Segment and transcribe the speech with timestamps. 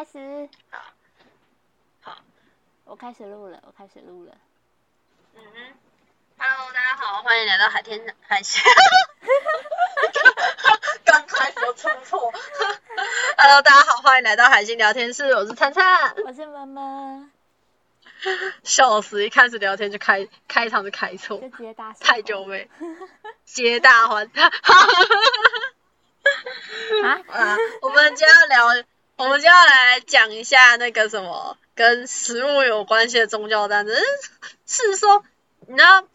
[0.00, 0.80] 开始，好，
[2.00, 2.16] 好
[2.86, 4.32] 我开始录了，我开始录了。
[5.34, 5.74] 嗯哼
[6.38, 8.62] ，Hello，大家好，欢迎来到海天海鲜。
[11.04, 12.32] 刚开始就出错。
[13.36, 16.14] Hello，大家好，欢迎来到海星聊天室，我是灿灿。
[16.24, 17.30] 我是妈妈，
[18.64, 21.42] 笑死，一开始聊天就开开场就开错
[21.76, 21.92] 大。
[21.92, 22.70] 太久没，
[23.44, 24.30] 皆大欢。
[27.04, 27.20] 啊？
[27.28, 28.66] 啊，我们就要聊，
[29.20, 33.94] 我们就要来讲一下那个什么跟食物有关系的宗教战争。
[34.66, 35.22] 是说，
[35.66, 36.08] 你知道，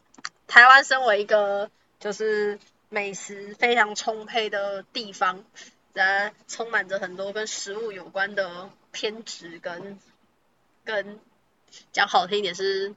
[0.48, 2.58] 台湾身为一个就是
[2.90, 5.46] 美食非常充沛的地方，
[5.94, 10.00] 呃，充满着很多跟食物有关的偏执跟
[10.84, 11.20] 跟
[11.92, 12.96] 讲好听一点是。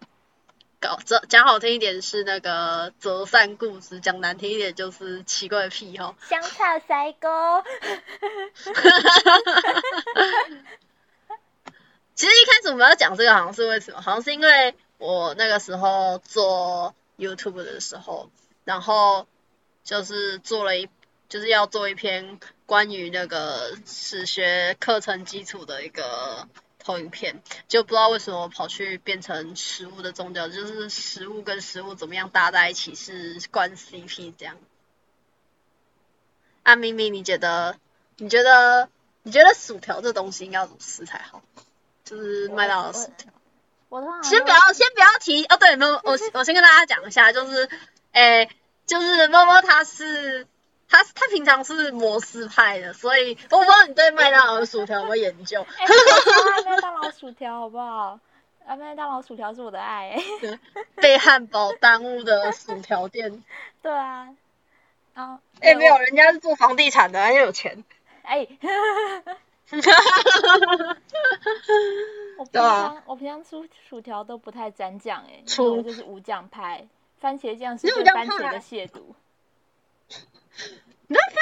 [0.81, 6.15] 搞这讲好听一点是那个择善固执，讲难听一点就是奇怪的癖好。
[6.29, 7.29] 香草塞沟。
[12.15, 14.01] 其实一开始我们要讲这个，好像是为什么？
[14.01, 18.31] 好像是因为我那个时候做 YouTube 的时候，
[18.65, 19.27] 然后
[19.85, 20.89] 就是做了一，
[21.29, 26.49] 就是要做一篇关于那个史学课程基础的一个
[26.89, 34.57] 投影片，就不知道为什么跑去变成食物的宗教，就是食物跟食物怎么样搭在一起是关 CP 这样。
[36.63, 37.77] 啊，咪咪你觉得？
[38.17, 38.89] 你觉得？
[39.23, 41.43] 你觉得薯条这东西应该要怎么吃才好？
[42.05, 43.31] 就是麦当劳薯条。
[44.23, 45.59] 先不要，先不要提哦。
[45.59, 47.69] 对，猫，我我先跟大家讲一下，就是，
[48.13, 48.49] 诶、
[48.87, 50.47] 就是猫猫它是，
[50.89, 55.65] 它它平常是摩斯派的，所以我不知道你对麦当劳的薯条有没有研究。
[56.65, 58.19] 麦当劳薯条，好不好？
[58.67, 60.59] 啊，麦当劳薯条是我的爱、欸。
[60.97, 63.45] 被汉堡耽误的薯条店，
[63.83, 64.35] 对啊。
[65.15, 65.39] 然后。
[65.61, 67.85] 哎、没有，人家是做房地产的，人家有钱。
[68.23, 68.47] 哎、
[72.39, 76.87] 我平对啊常我平常吃薯条都不太沾酱哎、因为出我就是无酱派，
[77.21, 79.03] 番茄酱是对番茄的亵渎。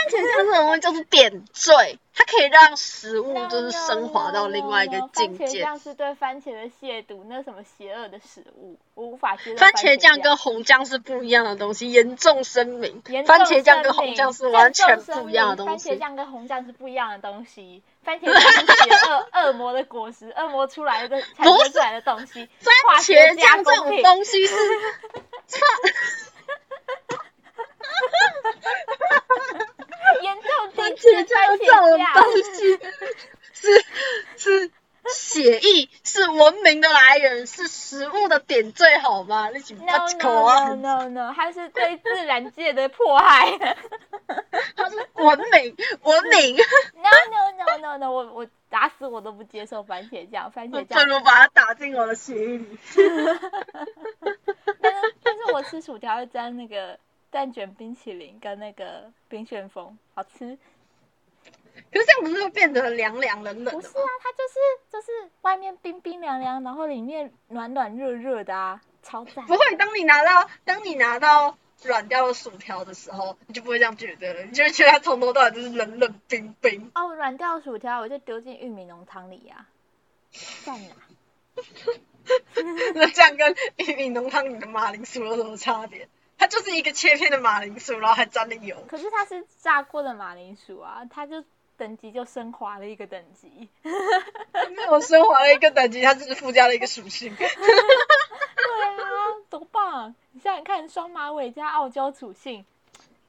[0.06, 5.62] 番茄酱这种东西就是点缀，它可以让食物就是升华到另外一个境界。
[5.62, 9.56] 酱是对番茄的亵渎，那什么邪恶的食物，我无法接受。
[9.56, 13.02] 番茄酱跟红酱是不一样的东西，严重声明。
[13.26, 16.00] 番茄酱跟红酱是完全不一样的明东西番茄。
[16.00, 22.48] 酱跟红酱是不一样的东西，番茄酱是邪恶 恶魔的果实，恶魔出来的产生出来的东西。
[22.60, 24.54] 番茄加酱这种东西是，
[25.48, 25.60] 严
[30.42, 31.98] 重番茄酱番这种。
[32.14, 32.22] 东
[32.54, 32.78] 西
[33.52, 33.84] 是
[34.36, 34.70] 是
[35.08, 39.50] 血意，是文明的来源，是食物的点缀，好吗？
[39.50, 43.56] 你请 No 把口 no 啊 no no no，它是对自然界的迫害。
[44.76, 51.04] 它是文明文明，No no no no no，我我打死我都不接受番茄酱，番我茄酱。
[51.04, 52.78] 不如把它打进我的血液里。
[54.82, 56.98] 但是但是我吃薯条会沾那个
[57.36, 60.56] 蛋卷冰淇淋跟那个冰旋风，好吃。
[61.92, 63.70] 可是这样不是会变得凉凉冷冷的？
[63.72, 64.54] 不是啊，它就是
[64.90, 69.44] 就是外面冰冰凉凉，然后里面暖暖热热的啊，超赞。
[69.44, 76.90] 不会，当你拿到当你拿到软掉的薯条的时候，你就不会这样觉得了，你就会觉得它从头到尾就是冷冷冰冰。
[76.94, 79.66] 哦，软掉薯条我就丢进玉米浓汤里呀、
[80.64, 80.96] 赞啦！
[82.94, 86.08] 那这样跟玉米浓汤里的马铃薯有什么差别？
[86.38, 88.76] 它就是一个切片的马铃薯，然后还沾了油。
[88.88, 91.42] 可是它是炸过的马铃薯啊，它就
[91.76, 93.68] 等级就升华了一个等级。
[93.82, 97.34] 没有升华了一个等级，它只是附加了一个属性。
[97.36, 97.50] 对啊，
[99.48, 100.14] 多棒！
[100.32, 102.64] 你想想看，双马尾加傲娇属性，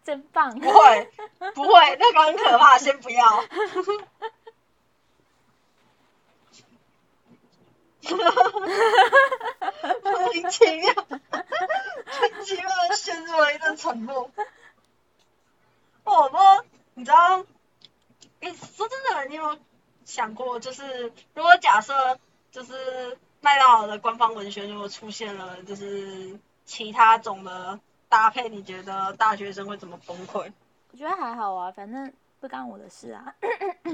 [0.03, 0.59] 真棒！
[0.59, 1.09] 不会，
[1.53, 3.43] 不会，那个很可怕，先不要。
[10.03, 10.93] 莫名其妙，
[12.19, 14.31] 莫名其妙的陷入了一阵沉默。
[16.03, 17.45] 哦，不过你知道，
[18.39, 19.57] 诶，说真的，你有
[20.05, 22.19] 想过，就是如果假设
[22.51, 27.79] 就是麦当劳的官方文宣如果出现了就是其他种的
[28.09, 30.51] 搭配，你觉得大学生会怎么崩溃？
[30.91, 33.35] 我觉得还好啊，反正不干我的事啊。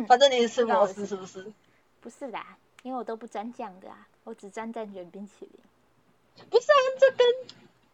[0.08, 1.52] 反正你是吃螺丝是不是？
[2.00, 5.52] 不是啦，因为我都不沾酱的啊，我只沾蛋卷冰淇淋。
[6.50, 7.28] 不是啊，这跟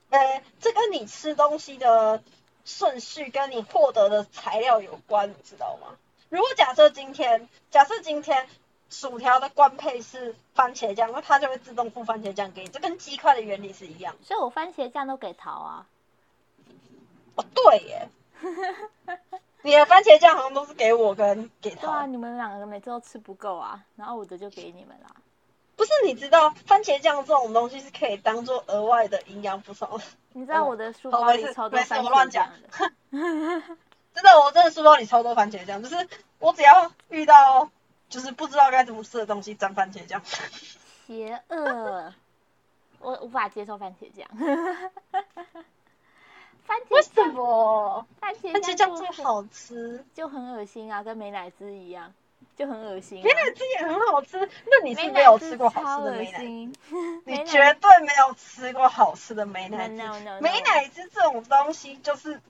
[0.10, 2.24] 呃，这跟你吃东西的
[2.66, 5.98] 顺序跟你获得的材料有关，你知道吗？
[6.30, 8.48] 如果假设今天，假设今天
[8.90, 14.16] 薯条的官配是番茄酱，那它就会自动付番茄酱给你，这跟鸡块的原理是一样。
[14.24, 15.88] 所以我番茄酱都给桃啊。
[17.36, 18.10] 哦，对耶，
[19.62, 22.06] 你的番茄酱好像都是给我跟给对啊，他。
[22.06, 25.10] 你们两个每次都吃不够啊，然后我的就给你们啦。
[25.80, 30.02] 不是，你知道番茄酱这种东西是可以当做额外的营养补充。
[30.34, 32.62] 你知道我的书好包里超多番我乱讲茄酱
[33.62, 33.62] 的，
[34.14, 36.10] 真的，我真的书包里超多番茄酱，就是
[36.40, 37.70] 我只要遇到
[38.10, 40.22] 就是不知道该怎么吃的东西，沾番茄酱。
[41.08, 42.14] 邪恶，
[43.00, 44.28] 我无法接受番茄酱。
[46.68, 48.06] 番为什茄酱，么？
[48.20, 52.14] 番茄番茄酱就酱最好吃，就很恶心啊，跟美乃滋一样，
[52.60, 53.24] 就很恶心、啊。
[53.24, 54.38] 美乃滋也很好吃。
[54.38, 56.44] 那你是 没有吃过好吃的美乃滋？
[57.24, 60.20] 你绝对没有吃过好吃的美乃 No, 滋。
[60.20, 62.42] no, no, 美乃滋这种东西就是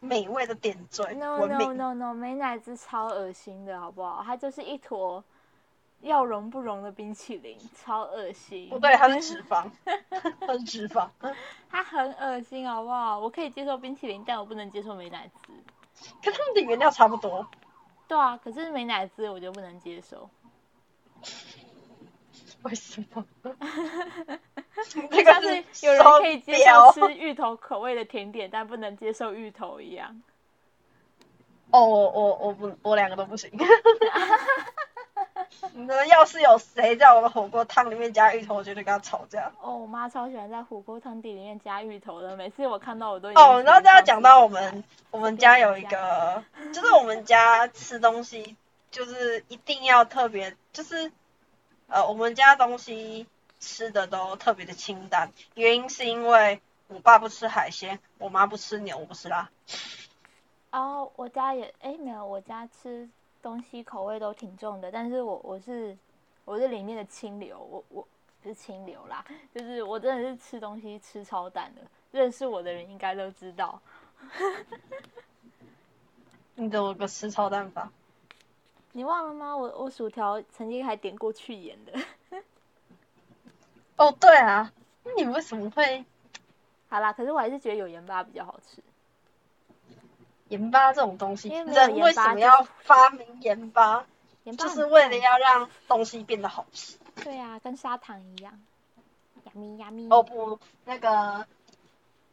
[0.00, 1.72] 美味的点缀，No no。
[1.72, 4.20] no no，美乃滋超恶心的好不好？
[4.26, 5.22] 它就是一坨
[6.00, 8.68] 要融不融的冰淇淋，超恶心。
[8.68, 9.70] 不对，它是脂肪，
[10.44, 11.08] 它是脂肪。
[11.70, 13.16] 它很恶心好不好？
[13.20, 15.52] 我可以接受冰淇淋，但我不能接受美乃滋。
[16.24, 17.46] 可它们的原料差不多。
[18.12, 20.28] 对啊，可是美乃滋我就不能接受。
[22.60, 23.24] 为什么？
[24.90, 30.22] 就 这个像是有人可以接受受吃芋头口味的甜点，但不能接受芋头一样。
[31.70, 33.50] 哦，我我我不，我两个都不行。
[35.74, 39.52] 你们要是有谁在我的火锅汤里面加芋头，我绝对跟他吵架。
[39.60, 44.62] 哦，我妈超喜欢在火锅汤底里面加芋头的，每次我看到我都哦，然后这要讲到我们。
[44.62, 48.56] 们我们家有一个，就是我们家吃东西
[48.90, 51.10] 就是一定要特别，就是
[51.88, 53.26] 呃我们家东西
[53.58, 59.48] 吃的都特别的清淡，原因是因为我爸不吃海鲜，我妈不吃牛，我不吃辣。
[60.70, 63.08] 哦，我家也哎没有，我家吃
[63.42, 65.96] 东西口味都挺重的，但是我我是
[66.44, 68.06] 我是里面的清流，我我
[68.40, 69.24] 不是清流啦，
[69.54, 73.80] 就是我真的是吃东西吃超淡的，认识我的人应该都知道。
[76.54, 77.90] 你怎么个吃超淡法？
[78.92, 79.56] 你忘了吗？
[79.56, 81.92] 我我薯条曾经还点过去盐的。
[83.96, 84.72] 哦，对啊，
[85.02, 86.04] 那你为什么会
[86.88, 88.82] 好啦，可是我还是觉得有盐巴比较好吃。
[90.52, 91.48] 盐巴这种东西？
[91.48, 94.04] 因为没有人为什么要发明盐巴？
[94.44, 96.98] 盐巴就是为了要让东西变得好吃。
[97.24, 98.60] 对啊，跟砂糖一样。
[99.44, 100.08] 呀咪呀咪。
[100.10, 101.46] 哦不，那个，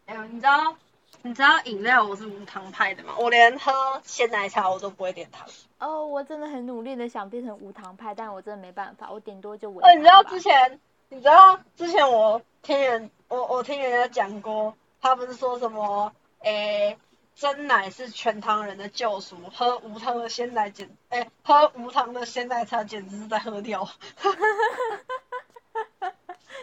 [0.06, 0.76] 哎呦，你知道
[1.22, 3.14] 你知道饮料我是无糖派的吗？
[3.18, 3.72] 我连喝
[4.04, 5.48] 鲜奶茶我都不会点糖。
[5.80, 16.12] 哦，我真的很努力的想变成无糖派，但我真的没办法，我顶多就微呃，你知道之前，你知道之前我听人，我我听人家讲过，他不是说什么，
[16.42, 16.98] 诶，
[17.40, 23.90] 真奶是全糖人的救赎，喝无糖的鲜奶简，诶，喝无糖的鲜奶茶简直是在喝掉。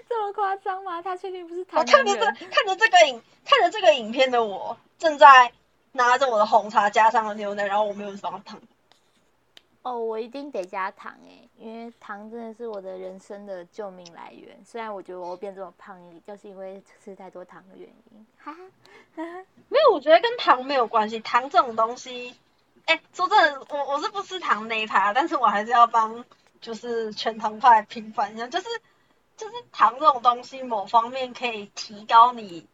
[0.06, 1.00] 这么夸张吗？
[1.00, 2.26] 他确定不是我台看着这？
[2.26, 5.50] 看着这个影看着这个影片的我，正在
[5.92, 8.60] 拿着我的红茶加上了牛奶，然后我没有放糖。
[9.86, 14.58] 哦，我一定得加糖哎，因为糖真的是我的人生的救命来源。
[14.64, 15.96] 虽然我觉得我会变这么胖，
[16.26, 18.26] 就是因为吃太多糖的原因。
[18.36, 18.60] 哈哈，
[19.68, 21.20] 没有，我觉得跟糖没有关系。
[21.20, 22.34] 糖这种东西，
[22.86, 26.24] 哎、说真的，我我是不吃糖那一派啊，但是我还是要帮
[26.60, 28.66] 就是全糖派平反一下，就是
[29.36, 32.66] 就是糖这种东西，某方面可以提高你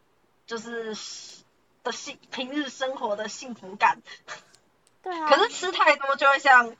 [0.47, 0.97] 就是
[1.83, 4.01] 的幸平日生活的幸福感，
[5.03, 5.27] 对啊。
[5.29, 6.75] 可是吃太多就会像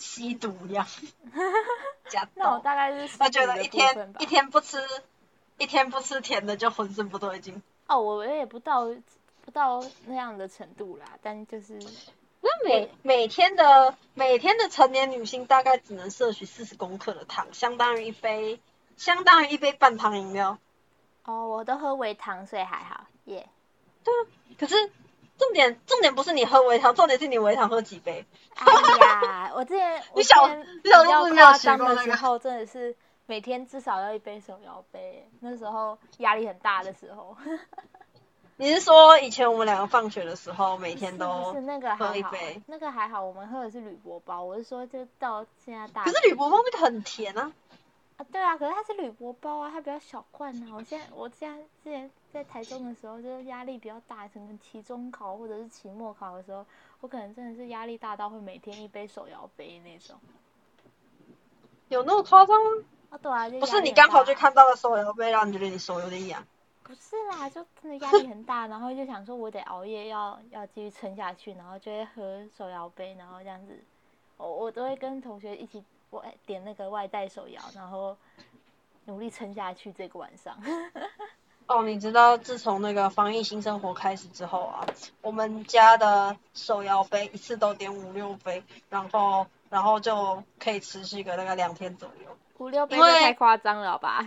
[0.00, 0.86] 吸毒一样，
[2.34, 2.58] 那我。
[2.58, 4.78] 大概是我觉得一天一天不吃
[5.58, 7.62] 一天不吃甜的就浑身不对劲。
[7.86, 8.86] 哦，我也不到
[9.44, 11.78] 不到那样的程度啦，但就是
[12.40, 18.58] 那每每天的每天的成年女性大概只能摄取四十公克的糖，相当于一杯
[18.96, 20.58] 相当于一杯半糖饮料。
[21.24, 23.48] 哦，我都喝微糖，所以还好耶。
[24.58, 24.90] 可是
[25.40, 28.26] 重点重点不是你喝微糖，重点是你微糖喝几杯。
[28.54, 28.66] 哎
[29.00, 32.94] 呀， 我之前我你小你小比较时候没有夸张学过那个的时候，真的是
[33.24, 37.34] 每天至少要一杯手摇杯，那时候压力很大的时候。
[38.58, 44.42] 你是说以前我们两个放学的时候，每天都不是那个喝一杯，那个还好，我们喝的是铝箔包。
[44.42, 47.50] 我是说，就到现在大可是学铝箔包那个很甜啊。
[48.18, 50.74] 啊，对啊，可是它是铝箔包啊，它比较小罐啊。
[50.74, 56.64] 我现在我现在之前在台中的时候，就是压力比较大，可能期中考或者是期末考的时候，
[57.00, 60.16] 我可能真的是压力大到会每天一杯手摇杯那种。
[61.88, 62.84] 有那么夸张吗？
[63.10, 66.46] 啊，对啊，就不是你刚好大就看到了手摇杯，让你觉得你手有点痒。
[66.84, 73.78] 不是啦，就真的压力很大，然后就想说我得熬夜要要继续撑下去，然后就会喝手摇杯，然后这样子，
[74.36, 78.16] 我我都会跟同学一起我点那个外带手摇，然后
[79.06, 80.56] 努力撑下去这个晚上。
[81.70, 84.84] 哦，你知道自从那个防疫新生活开始之后啊，
[85.22, 92.36] 我们家的手摇杯一次都点五六杯，然后然后就可以持续个大概两天左右。
[92.58, 94.26] 五六杯因为太夸张了吧？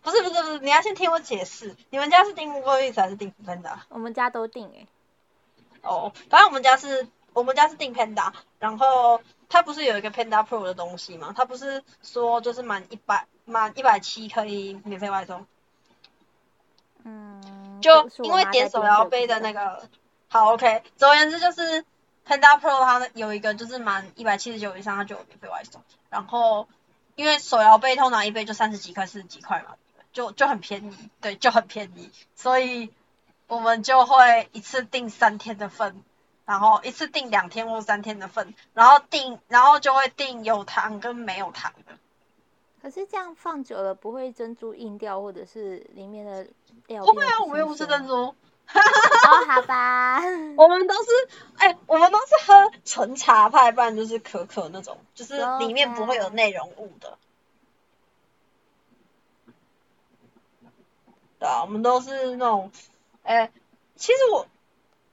[0.00, 3.78] 不是不是不是，你要先听我解释，你们家是订 Uber Eats 还是订 Panda？
[3.88, 4.86] 我们家都订哎、
[5.82, 11.34] 哦，反正我们家是，我们家是订 Panda，然后它不是有一个 Panda Pro 的东西吗？
[11.36, 15.46] 它不是说就是满一百满一百七可以免费外送，
[17.04, 19.88] 嗯，就因为点手摇杯的那个，个，
[20.28, 21.84] 好 OK，总而言之就是
[22.26, 26.66] Panda Pro 它有一个就是满一百七十九以上它就有免费外送，然后
[27.14, 29.76] 因为手摇杯通常一杯就三十几块四十几块嘛，
[30.12, 32.90] 就就很便宜，对，就很便宜，所以
[33.46, 36.02] 我们就会一次订三天的份，
[36.46, 41.96] 然后一次订两天或三天的份，然后订然后就会订有糖跟没有糖的。
[42.84, 46.46] 可是这样放久了不会珍珠硬掉，或者是里面的
[46.86, 48.34] 料不会啊，我们又不是珍珠， 哦，
[49.48, 50.20] 好吧，
[50.58, 51.10] 我们都是
[51.56, 57.16] 哎、我们都是喝纯茶派，不然就是可可那种，就是里面不会有内容物的。
[61.38, 62.70] 对啊，我们都是那种，
[63.22, 63.50] 哎、
[63.96, 64.46] 其实我，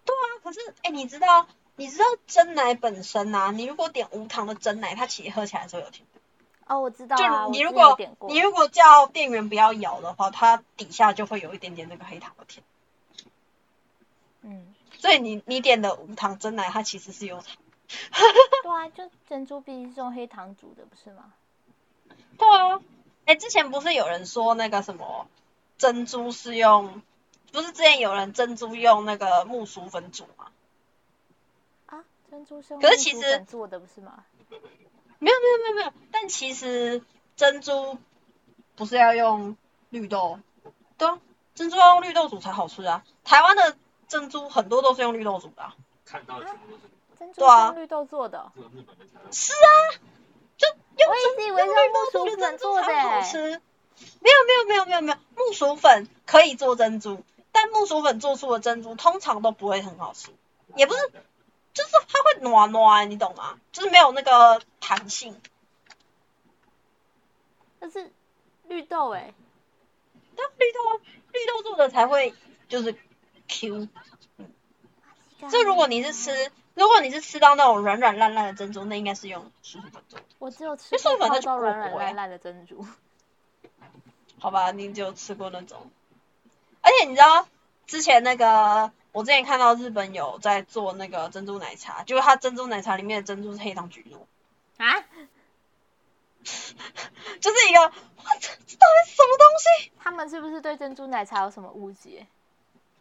[0.04, 1.48] 对啊，可是哎、你知道，
[1.78, 6.11] 你知道真奶本身啊，你如果点无糖的真奶，它其实喝起来是会有甜的。
[6.72, 8.00] 哦，我知道就你如果
[8.30, 12.64] 你如果叫店员不要摇的话，它底下就会有一点点那个黑糖的甜。
[14.42, 17.58] 嗯，所以你你点的无糖真奶，它其实是有糖。
[18.64, 21.34] 对啊，就珍珠毕竟是用黑糖煮的，不是吗？
[22.38, 22.80] 对啊，
[23.26, 25.28] 哎，之前不是有人说那个什么
[25.78, 27.02] 珍珠是用，
[27.52, 30.48] 不是之前有人珍珠用那个木薯粉煮吗？
[31.88, 34.24] 啊，珍珠是用可是其实木薯粉做的，不是吗？
[35.22, 37.04] 没有没有没有没有，但其实
[37.36, 38.00] 珍珠
[38.76, 39.56] 不是要用
[39.90, 40.40] 绿豆，
[40.98, 41.20] 对啊，
[41.54, 43.04] 珍珠要用绿豆煮才好吃啊。
[43.24, 45.76] 台湾的珍珠很多都是用绿豆煮的、啊。
[46.06, 46.82] 看到的全部都是
[47.20, 47.68] 珍珠对啊。
[47.68, 48.52] 是用绿豆做的？
[49.32, 49.70] 是啊，
[50.58, 53.62] 就用我一直以为是用用绿豆做的木薯粉珍珠才做的欸好吃。
[54.20, 60.32] 没有没有没有没有没有，木薯粉可以做珍珠，但木薯粉做出的珍珠通常都不会很好吃，
[60.76, 61.12] 也不是，
[61.74, 63.60] 就是它会暖暖，你懂吗？
[63.72, 65.42] 就是没有那个弹性。
[67.80, 68.12] 但是
[68.68, 69.34] 绿豆哎、
[70.36, 71.02] 但绿豆
[71.32, 72.34] 绿豆做的才会
[72.70, 72.96] 就是
[73.48, 73.88] Q。
[75.50, 80.26] 这如果你是吃，如果你是吃到那种软软烂烂的珍珠，那应该是用薯粉做的。
[80.38, 82.86] 我只有吃那素过泡粉那就软软烂烂的珍珠。
[84.40, 85.90] 好吧，你只有吃过那种。
[86.82, 87.48] 而且你知道
[87.88, 94.26] 之前那个，我之前看到日本有在做那个珍珠奶茶，就是它珍珠奶茶里面的珍珠是黑糖菊露，
[94.78, 95.04] 啊？
[97.40, 97.92] 就是一个，哇
[98.40, 99.92] 这这到底是什么东西？
[100.00, 102.26] 他们是不是对珍珠奶茶有什么误解？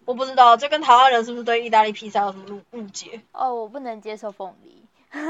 [0.05, 3.23] 我不知道，就跟台湾人是不是对意大利披萨有什么误误解？
[3.33, 4.85] 哦，我不能接受凤梨。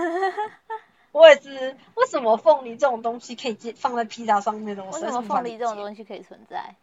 [1.12, 4.84] 我也是，为什么凤梨这种东西可以接放在披萨上面的？
[4.84, 5.80] 为什么凤梨这种西？
[5.80, 6.74] 东西可以存在？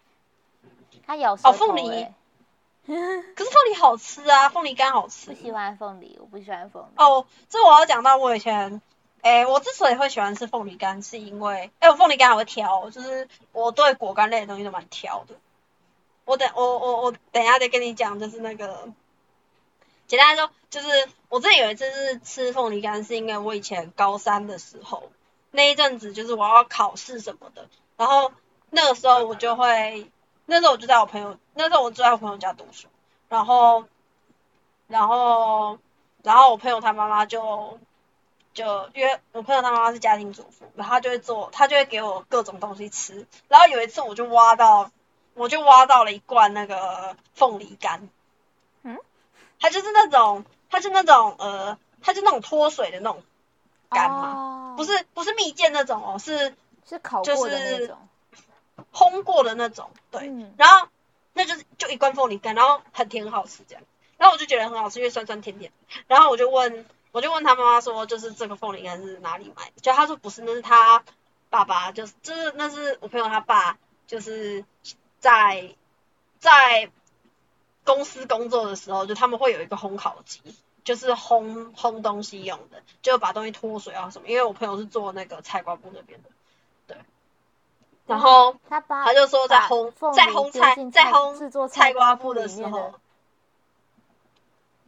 [1.06, 2.14] 它咬舌头哦凤梨欸
[3.36, 5.36] 可是凤梨好吃啊，凤梨干好吃不。
[5.36, 6.88] 喜欢凤梨，我不喜欢凤梨。
[6.96, 8.82] 哦，这我要讲到我以前，
[9.22, 15.36] 哎、我之所以会喜欢吃凤梨干，是因为，哎、我凤梨干还会挑，就是我对果干类的东西都蛮挑的。
[16.24, 18.90] 我等我我我等一下再跟你讲，就是那个，
[20.08, 20.88] 简单来说，就是
[21.30, 25.12] 我之前有一次是吃凤梨干，是因为我以前高三的时候，
[25.52, 27.68] 那一阵子就是我要考试什么的，
[27.98, 28.32] 然后
[28.70, 30.10] 那个时候我就会，
[30.50, 32.88] 那时候我就在我朋友，那时候我就在我朋友家读书，
[33.28, 33.84] 然后，
[34.88, 35.78] 然后，
[36.24, 37.78] 然后我朋友他妈妈就
[38.54, 44.90] 就因为我朋友他妈妈是家庭主妇，然后他就会做，他就会给我各种东西吃，然后有一次我就挖到，
[45.34, 48.08] 我就挖到了一罐那个凤梨干，
[48.84, 48.98] 嗯，
[49.60, 53.22] 它就是那种，它是那种呃，它是那种脱水的那种
[53.90, 56.56] 干嘛，哦，不是不是蜜饯那种哦，是
[56.88, 57.98] 是烤就过的那是种。
[58.98, 60.88] 烘过的那种，对，嗯，然后
[61.34, 63.84] 那就是就一罐凤梨干，然后很甜很好吃这样，
[64.18, 65.72] 然后我就觉得很好吃，因为酸酸甜甜，
[66.08, 69.82] 然后我就问我就问他妈妈说，就是这个凤梨干是哪里买的？
[69.82, 71.04] 就他说不是，那是他
[71.52, 73.78] 爸爸，就是就是那是我朋友他爸，
[74.08, 74.66] 就是
[75.20, 75.76] 在
[76.40, 76.90] 在
[77.84, 80.42] 公司工作的时候，就他们会有一个烘烤机。
[80.84, 84.30] 就是烘烘东西用的，就把东西脱水啊什么。
[84.30, 86.37] 因为我朋友是做那个菜瓜布那边的，对。
[88.08, 92.94] 然后他就说在烘在烘菜在烘菜瓜布布的时候，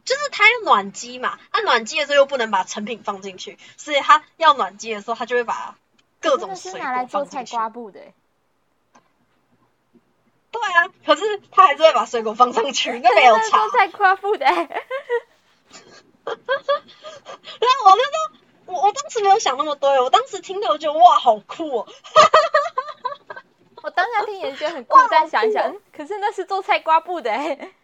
[0.04, 5.76] 就是他要暖机嘛，他、暖机的时候又不能把成品放进去，所以他要暖机的时候，他就会把
[6.20, 7.10] 各真种水果放进去。
[7.12, 8.14] 做菜瓜布的欸。
[10.50, 13.58] 对啊，可是他还是会把水果放上去，那没有差。
[13.58, 14.54] 都在夸父的、欸。
[16.24, 18.10] 然后我那时
[18.66, 21.86] 候，我我当时没有想那么多，我当时听到我觉得哇，好酷哦。
[23.82, 27.50] 我当下听也觉得很 酷，但想一想，嗯可是那是做菜瓜布的、欸。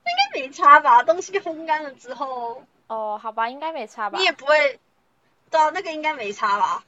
[0.00, 1.02] 应该没差吧？
[1.02, 4.24] 东西烘干了之后，哦，好吧，应该没差吧你？
[4.24, 4.80] 也不会，
[5.50, 6.84] 对啊，那个应该没差吧？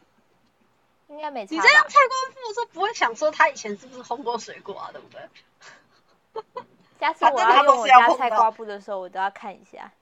[1.09, 1.83] 应该没差你在用？
[1.89, 4.91] 菜瓜布的时候，不会想说他以前是不是烘过水果啊？
[4.93, 6.63] 对不对？
[7.01, 9.93] 下次我他要用我家菜瓜布的时候，我都要看一下。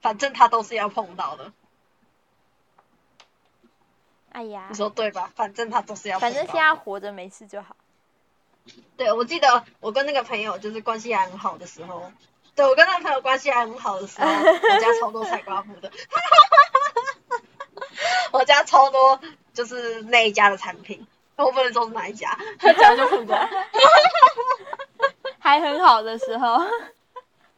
[0.00, 1.52] 反正他都是要碰到的，
[4.32, 5.30] 哎呀你，说对吧？
[5.34, 6.18] 反正他都是要。
[6.18, 7.76] 反正现在活着没事就好。
[8.96, 12.12] 对，我记得我跟那个朋友就是关系还很好的时候，
[12.54, 15.90] 对我跟那个朋友关系还很好的时候，我家超多菜瓜布的，
[18.32, 19.20] 我家超多
[19.54, 21.06] 就是那一家的产品，
[21.36, 22.38] 我不能说是哪一家，
[22.78, 23.36] 讲就很多。
[25.38, 26.60] 还很好的时候，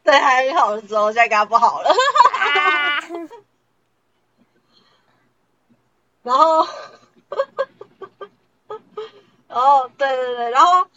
[0.03, 1.93] 对，还很好的时候，现在跟他不好了。
[2.33, 2.99] 啊，
[6.23, 6.67] 然后，
[9.47, 10.87] 然后，对对对，然后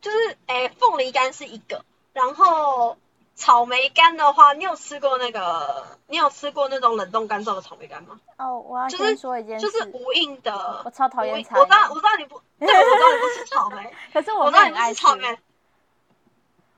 [0.00, 2.96] 就是，诶，凤梨干是一个，然后
[3.34, 5.86] 草莓干的话，你有吃过那个？
[6.06, 8.18] 你有吃过那种冷冻干燥的草莓干吗？
[8.38, 10.82] 哦，我要就是先说一件事，就是无印的。
[10.84, 15.38] 我超讨厌草莓我知道，我知道你不，对，我知道你不吃草莓， 可是我知道你爱吃，草莓。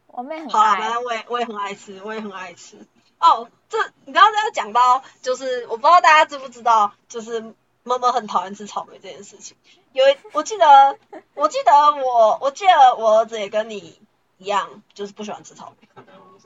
[0.09, 0.93] 我妹很好啦，反爱。
[0.93, 2.85] 正我也我也很爱吃，我也很爱吃。
[3.19, 9.57] 哦，这你刚刚要讲到，就是我不知道大家知不知道，就是妈妈很讨厌吃草莓这件事情。
[9.93, 10.99] 有一，我记得，
[11.35, 11.73] 我记得
[12.05, 14.01] 我，我记得我儿子也跟你
[14.39, 15.89] 一样，就是不喜欢吃草莓。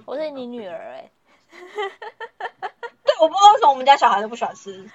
[0.05, 1.11] 我是你女儿哎、
[1.51, 4.89] 对，我不知道为什么我们家小孩都不喜欢吃，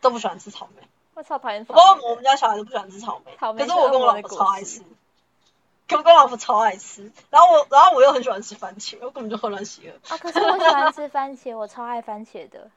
[0.00, 0.82] 都不喜欢吃草莓。
[1.14, 4.82] 我超讨厌草我我莓们家小孩都不喜欢吃草莓，草莓可是我跟我老婆超爱吃。
[5.88, 9.92] 可我跟我老婆超爱吃，然后我，然后我又很喜欢吃番茄，我根本就混乱邪恶。
[9.92, 10.14] 的。
[10.14, 12.70] 哦，可是我喜欢吃番茄，我超爱番茄的。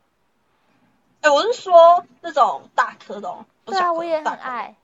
[1.26, 4.76] 哎、我是说那种大颗的哦，对啊，我也很爱，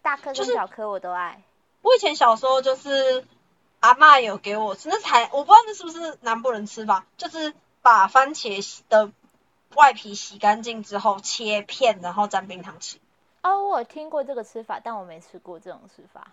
[0.00, 1.42] 大颗就是跟小颗我都爱。
[1.82, 3.24] 我以前小时候就是
[3.80, 9.10] 阿妈有给我吃，那才我不知道那是不是南部人吃法，就是把番茄洗的
[9.74, 12.98] 外皮洗干净之后切片，然后沾冰糖吃。
[13.42, 16.28] 哦，我有听过这个吃法，但我没吃过这种吃法。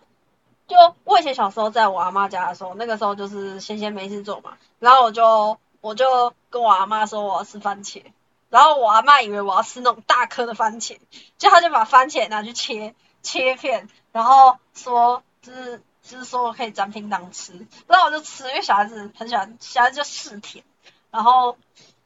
[0.68, 8.04] 就我以前小时候在我阿妈家的时候，那个时候就是闲闲没事做嘛，然后我就我就跟我阿妈说我要吃番茄，
[8.48, 10.98] 然后我阿妈以为我要吃那种大颗的番茄，
[11.38, 20.64] 就她就把番茄拿去切切片，然后说就是就是说可以沾冰糖吃，然后我就吃，因为小孩子很喜欢，小孩子就嗜甜，
[21.10, 21.58] 然后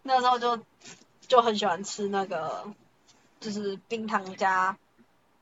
[0.02, 0.58] 那时候就
[1.28, 2.66] 就很喜欢吃那个
[3.38, 4.78] 就是冰糖加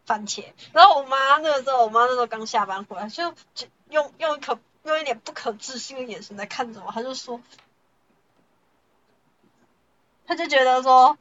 [0.04, 0.44] 番茄。
[0.72, 7.40] 然后我妈那个时候，我妈那时候刚下班回来，就就用用可用一点不可置信的眼神在看着我，她就说，
[10.28, 11.16] 她就觉得说，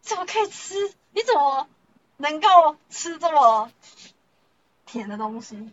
[0.00, 0.94] 怎么可以吃？
[1.10, 1.66] 你怎么
[2.16, 3.72] 能够吃这么
[4.86, 5.72] 甜的东西？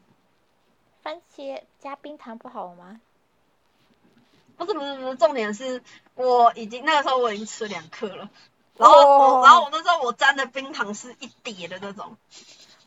[1.04, 3.00] 番茄加冰糖不好吗？
[4.58, 5.84] 不是不是不是，重点是
[6.16, 8.28] 我已经那个时候我已经吃了两颗了，
[8.76, 12.18] 然后然后我那时候我沾的冰糖是一碟的那种。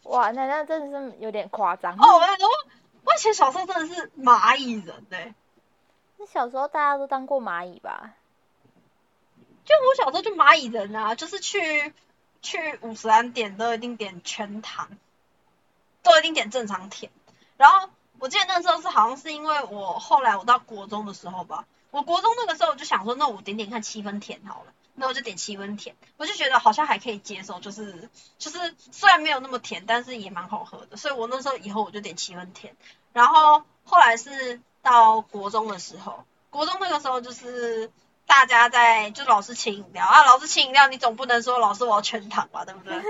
[0.03, 1.93] 哇，那那真的是有点夸张。
[1.93, 2.49] 哦，我跟你说，
[3.05, 5.33] 我以前小时候真的是蚂蚁人哎、
[6.17, 8.15] 那小时候大家都当过蚂蚁吧？
[9.71, 11.95] 就我小时候就蚂蚁人啊，就是去
[12.43, 14.89] 去五十安点都一定点全糖，
[16.03, 17.13] 都一定点正常甜。
[17.57, 32.75] 然后我记得那时候是好像是因为我后来我到国中的时候吧，我国中那个时候我就想说，那我点点看七分甜好了，那我就点七分甜，我就觉得好像还可以接受，就是就是虽然没有那么甜，但是也蛮好喝的，所以我那时候以后我就点七分甜。
[33.13, 37.91] 然后后来是到国中的时候，国中那个时候就是
[38.31, 43.03] 大家在就老师请饮料啊，老师请饮料，你总不能说老师我要全糖吧，对不对？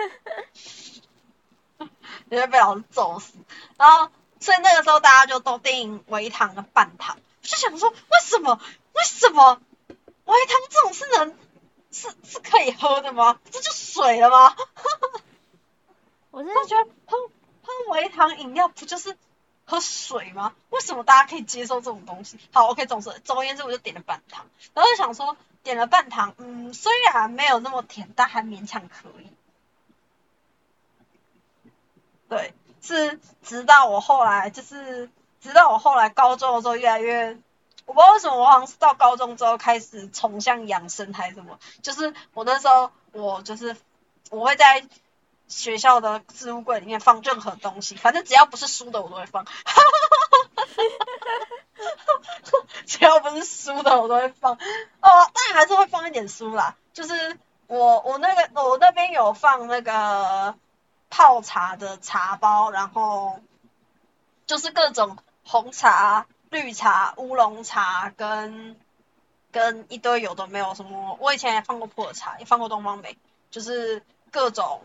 [2.30, 3.34] 你会被老师揍死。
[3.76, 8.58] 然后所以那个时候大家就都订微糖跟半糖，我就想说为什么
[8.94, 9.60] 为什么
[10.24, 11.36] 微糖这种是能
[11.90, 13.38] 是是可以喝的吗？
[13.50, 14.56] 这就水了吗？
[16.32, 17.18] 我真的觉得喝
[17.62, 19.18] 喝微糖饮料不就是
[19.70, 20.52] 喝水吗？
[20.70, 22.40] 为什么大家可以接受这种东西？
[22.52, 29.30] 好，OK，总之总而言之，我就点了半糖，然后就想说点了半糖，嗯，虽然没有那么甜，但还勉强可以。
[32.28, 32.52] 对，
[32.82, 35.08] 是直到我后来就是
[35.40, 37.38] 直到我后来高中的时候越来越，
[37.86, 43.76] 我不知道为什么我好像是到高中之后开始崇尚养生还是什么，就是我那时候我就是
[44.30, 44.84] 我会在
[45.50, 49.44] 学校的置物柜里面放任何东西，反正只要不是书的我都会放。
[52.86, 54.54] 只要不是书的，我都会放。
[54.54, 54.58] 哦，
[55.00, 56.76] 当然还是会放一点书啦。
[56.92, 60.54] 就是我我那个我那边有放那个
[61.08, 63.40] 泡茶的茶包，然后
[64.46, 68.76] 就是各种红茶、绿茶、乌龙茶跟
[69.50, 71.16] 跟一堆有的没有什么。
[71.20, 73.16] 我以前也放过普洱茶，也放过东方美，
[73.50, 74.82] 就是各种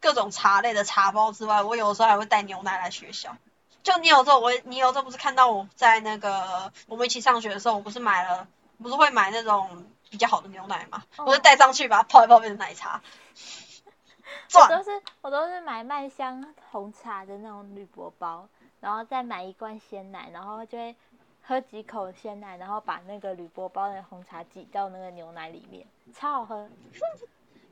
[0.00, 3.36] 各种茶类的茶包之外，我有时候还会带牛奶来学校。
[3.82, 8.48] 就你有时候我你有时候不是看到我在那个我们一起上学的时候，我不是买了
[8.82, 13.00] 不是会买那种比较好的牛奶嘛，我就带上去把它泡一泡变成奶茶。
[14.54, 18.48] 我都是我都是买麦香红茶的那种铝箔包，
[18.80, 20.96] 然后再买一罐鲜奶，然后就会
[21.42, 26.68] 喝几口鲜奶，然后把那个铝箔包的红茶挤到那个牛奶里面，超好喝。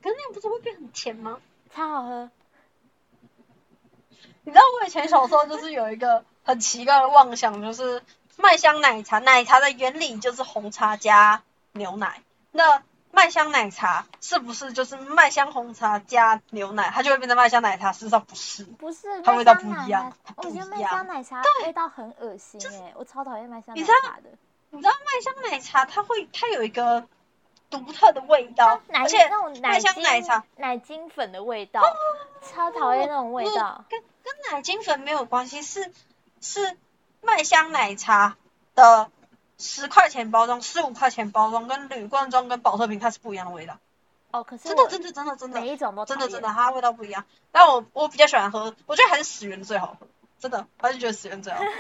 [0.03, 1.41] 可是那样不是会变很甜吗？
[1.75, 2.31] 超好喝。
[4.45, 8.03] 你知道我以前小时候就是有一个很奇怪的妄想，就是
[8.37, 12.23] 麦香奶茶，奶茶的原理就是红茶加牛奶。
[12.53, 17.93] 那麦香奶茶是不是就是麦香红茶加牛奶，它就会变成麦香奶茶？
[17.93, 20.13] 事实上不是，不是，它味道不一样。
[20.37, 24.31] 我觉得麦香奶茶味道很恶心哎，我超讨厌麦香奶茶的。
[24.71, 27.07] 你知道麦香奶茶它会它有一个
[27.79, 31.83] 独特的味道，而且那种麦香奶茶奶精粉的味道，
[32.43, 33.85] 超讨厌那种味道。
[33.89, 35.93] 跟跟奶精粉没有关系，是
[36.41, 36.77] 是
[37.21, 38.37] 麦香奶茶
[38.75, 39.11] 的
[39.59, 43.79] 十块钱包装、十五块钱包装跟铝罐装跟保特瓶它是不一样的味道。
[44.31, 47.25] 哦，可是真的真的真的真的每一种都真的真的它味道不一样。
[47.53, 50.07] 但我我比较喜欢喝，我觉得还是十元的最好喝，
[50.39, 51.61] 真的，还是觉得十元最好。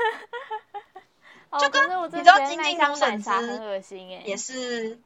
[1.57, 4.99] 就跟你知道金金芦笋汁很恶心哎，也是，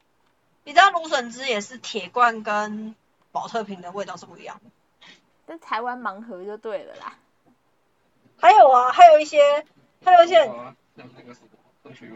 [0.64, 2.94] 你知道芦笋汁也是铁罐跟
[3.32, 4.70] 保特瓶的味道是不一样的。
[5.46, 7.14] 在台湾盲盒就对了啦。
[8.40, 9.66] 还有啊，还有一些，
[10.04, 10.46] 还有一些，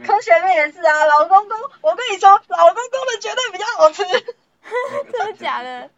[0.07, 4.05] 科学面也是啊，老公公，我跟你说，老公公的绝对比较好吃，
[5.13, 5.91] 真的假的？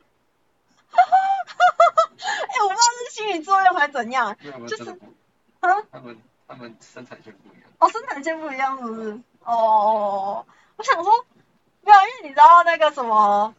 [0.90, 1.10] 哈哈
[1.46, 2.10] 哈哈哈！
[2.16, 4.36] 哎，我不知道是心理作用还是怎样，
[4.68, 4.90] 就是
[5.60, 9.20] 啊，他们他们生产线不一样，哦，生产线不一样是不是？
[9.42, 11.26] 哦，我想说，
[11.84, 13.54] 没有，因为你知道那个什么。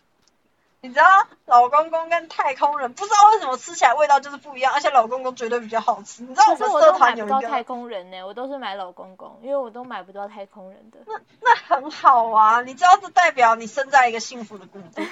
[0.81, 1.05] 你知道
[1.45, 6.21] 老公公跟太空人不知道为什么吃起来味道就是不一样，而且老公公绝对比较好吃。
[6.21, 10.99] 你知道我们社团有一个太空人呢，我都是买老公公，因为我都买不到太空人的。
[11.07, 14.91] 那那很好啊，你知道这代表你生在一个幸福的国度。
[15.01, 15.07] 哎，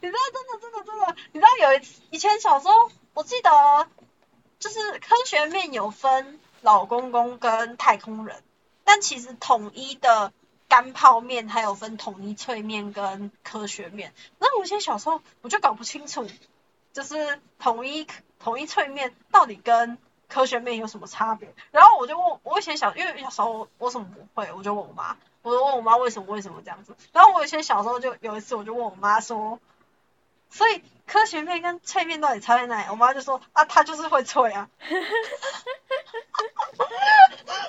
[0.00, 2.74] 你知道真的真的真的，你知道有一次以前小时候，
[3.12, 3.50] 我记得
[4.58, 8.42] 就是科学面有分老公公跟太空人，
[8.84, 10.32] 但其实统一的。
[10.72, 16.26] 干泡面还有分统一脆面跟科学面，那我以前小时候我就搞不清楚，
[16.94, 18.06] 就是统一
[18.40, 19.98] 统一脆面到底跟
[20.30, 21.52] 科学面有什么差别。
[21.72, 26.96] 然后我就问，我以前小因为小时候我什么不会，我就问我妈，我就问我妈为什么为什么这样子。
[27.12, 29.60] 然后我以前小时候就有一次我就问我妈说，
[30.48, 32.86] 所以科学面跟脆面到底差在哪里？
[32.88, 34.70] 我妈就说啊，它就是会脆啊。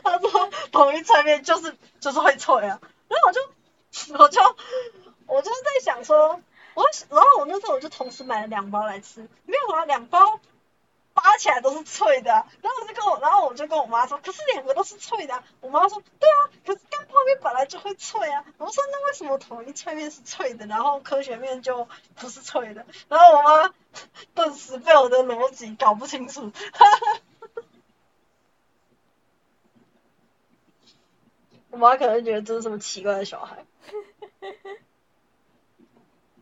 [0.05, 2.79] 她说统一脆面就是就是会脆啊。
[3.13, 3.41] 然后我就，
[4.17, 4.41] 我就，
[5.27, 6.41] 我就在想说，
[6.73, 10.39] 我，然后我那时候我就同时买了两包来吃，没有啊，两包
[11.13, 23.73] 扒起来都是脆的，然后我就跟我，然后我就跟我妈说，可是两个都是脆的，我妈说，对啊，可是干泡面本来就会脆啊，我说那为什么统一脆面是脆的，然后科学面就不是脆的，然后我妈
[24.33, 27.19] 顿时被我的逻辑搞不清楚，哈哈。
[31.73, 33.65] 我妈可能觉得这是什么奇怪的小孩。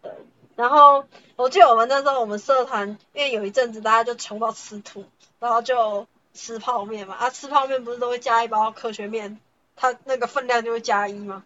[0.02, 0.12] 对，
[0.58, 1.06] 然后
[1.38, 5.06] 我记得我们那时候我们社团，因为有一阵子大家就穷到吃土，
[5.40, 7.16] 然后就吃泡面嘛。
[7.16, 9.40] 啊，吃泡面不是都会加一包科学面，
[9.78, 11.46] 它那个分量就会加一吗？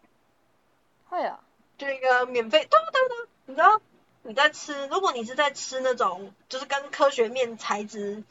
[1.07, 1.39] 会啊，
[1.77, 3.79] 就一个免费，对对对，你知道
[4.23, 8.23] 你在吃，如果你是在吃那种就是跟科学面材质，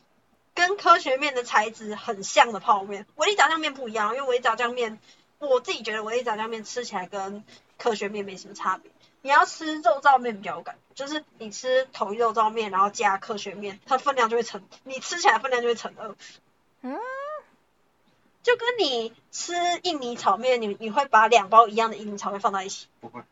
[0.53, 4.99] 跟科学面的材质很像的泡面，维力炸酱面不一样，因为维力炸酱面。
[5.39, 7.45] 我自己觉得维力炸酱面吃起来跟
[7.79, 8.91] 科学面没什么差别。
[9.23, 16.15] 你要吃肉燥面比较有感觉，就是你吃同一肉燥面，然后加科学面，它分量就会成，你吃起来分量就会成二。
[16.83, 16.99] 嗯，
[18.43, 22.87] 就跟你吃印尼炒面，你你会把两包一样的印尼炒面放在一起？
[23.01, 23.23] 不会。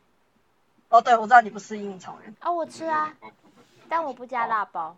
[0.89, 2.35] 哦，对，我知道你不吃印尼炒面。
[2.41, 3.15] 啊，我吃啊，
[3.89, 4.97] 但我不加辣包。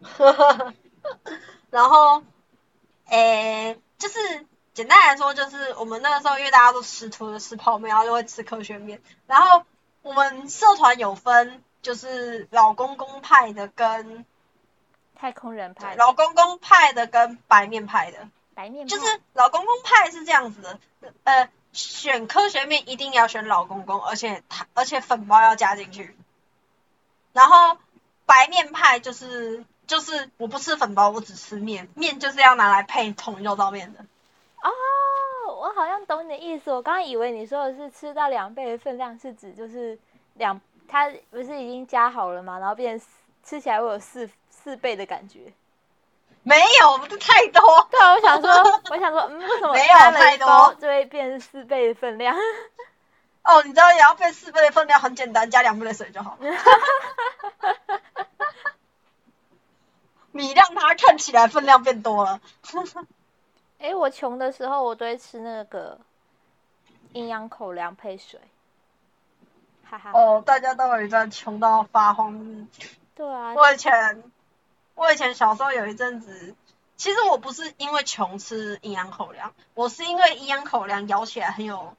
[1.70, 2.22] 然后。
[3.08, 9.00] 诶，就是简单来说，就是我们那个时候因为大家都吃土的吃泡面，然后就会吃科学面。
[9.26, 9.64] 然后
[10.02, 14.24] 我们社团有分，就是老公公派的跟
[15.14, 20.78] 太空人派老公公派的跟白面派的，白面派就是老公公派是这样子的，
[21.24, 26.14] 呃，选科学面一定要选老公公，而且他而且粉包要加进去，
[27.32, 27.78] 然后
[28.26, 34.00] 白面派就是就是我不吃粉包，我只吃面，面就是要拿来配桶肉燥面的。
[34.62, 34.70] 哦，
[35.54, 36.72] 我好像懂你的意思。
[36.72, 39.98] 我刚刚以为你说的是吃到两倍的分量，是指就是
[40.34, 42.58] 两，它不是已经加好了吗？
[42.58, 43.08] 然后变成
[43.44, 45.52] 吃起来会有四四倍的感觉。
[46.42, 47.60] 没有，不是太多。
[47.90, 48.50] 对啊，我想说，
[48.90, 52.36] 我想说，嗯，为什么没有太多包就会变成四倍的分量？
[53.44, 56.36] 哦，你知道也要变四倍的分量，很简单，加两倍的水就好。
[60.36, 62.40] 你让它看起来分量变多了。
[63.78, 65.98] 哎，我穷的时候，我都会吃那个
[67.12, 68.40] 营养口粮配水，
[69.84, 70.12] 哈哈。
[70.12, 72.96] 哦，大家都有一段穷到发慌的日子。
[73.14, 74.22] 对啊，我以前，
[74.94, 76.54] 我以前小时候有一阵子，
[76.96, 81.94] 其实我不是因为穷吃营养口粮，我是因为营养口粮咬起来很有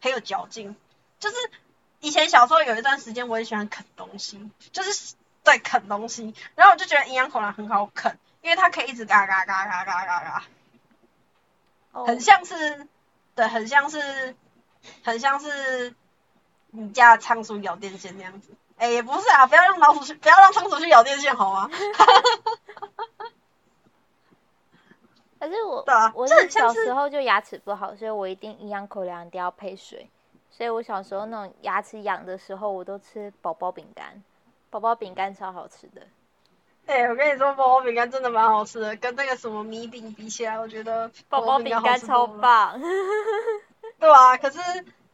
[0.00, 0.74] 很有嚼劲。
[1.20, 1.36] 就是
[2.00, 10.44] 以前小时候有一段时间，我也喜欢啃东西，就是对啃东西，然后我就觉得营养口粮很好啃，因为它可以一直嘎嘎嘎嘎嘎嘎嘎，
[11.92, 12.88] 哦很像是，
[13.34, 14.34] 对，很像是，
[15.04, 15.94] 很像是
[16.70, 18.50] 你家的仓鼠咬电线那样子。
[18.76, 21.70] 哎、也不是啊，不要让老鼠去，不要让仓鼠去咬电线，好吗？
[25.38, 30.08] 可是我对啊我这很像是是小时候就牙齿不好，所以我一定营养口粮一定要配水。
[30.50, 34.22] 所以我小时候那种牙齿痒的时候，我都吃宝宝饼干，
[34.74, 36.02] 宝宝饼干超好吃的。
[36.86, 42.26] 哎、我跟你说，宝宝饼干真的蛮好吃的，跟那个什么米饼比起来，我觉得宝宝饼干超。
[42.26, 42.80] 棒，
[44.00, 44.58] 对啊，可是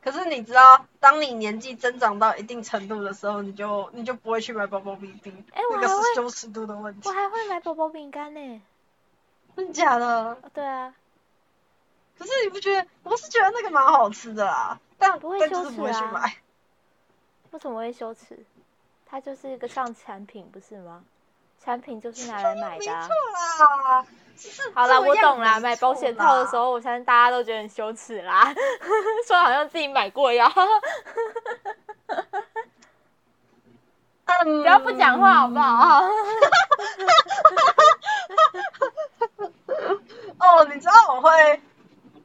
[0.03, 7.13] 可是你知道，当你年纪增长到一定程度的时候，你就你就不会去买宝宝饼饼，那个哎我还会是羞耻度的问题我。
[7.13, 8.63] 还会买宝宝饼干呢。
[9.55, 10.07] 真的假的？
[10.07, 10.95] 哦对啊，
[12.19, 12.89] 可是你不觉得？
[13.03, 16.39] 我是觉得那个蛮好吃的啦，但但就是不会去买。
[17.51, 18.39] 为什么会羞耻？
[19.11, 21.03] 它就是一个上产品，不是吗？
[21.63, 23.09] 产品就是拿来买的、啊。
[23.09, 24.07] 啦，
[24.39, 25.57] 是好啦，我懂啦。
[25.57, 28.55] 没买保险套的时，候，我相信大家都觉得很羞耻啦，
[29.27, 30.51] 说好像自己买过一样。
[34.25, 36.01] 嗯，不要不讲话好不好？
[40.39, 41.61] 哦，你知道我会，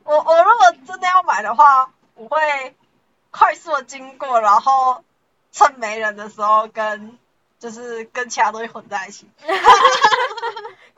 [0.06, 2.38] 我我如果真的要买的话，我会
[3.32, 5.04] 快速的经过，然后
[5.56, 7.18] 趁没人的时候跟
[7.60, 9.30] 就是跟其他东西混在一起。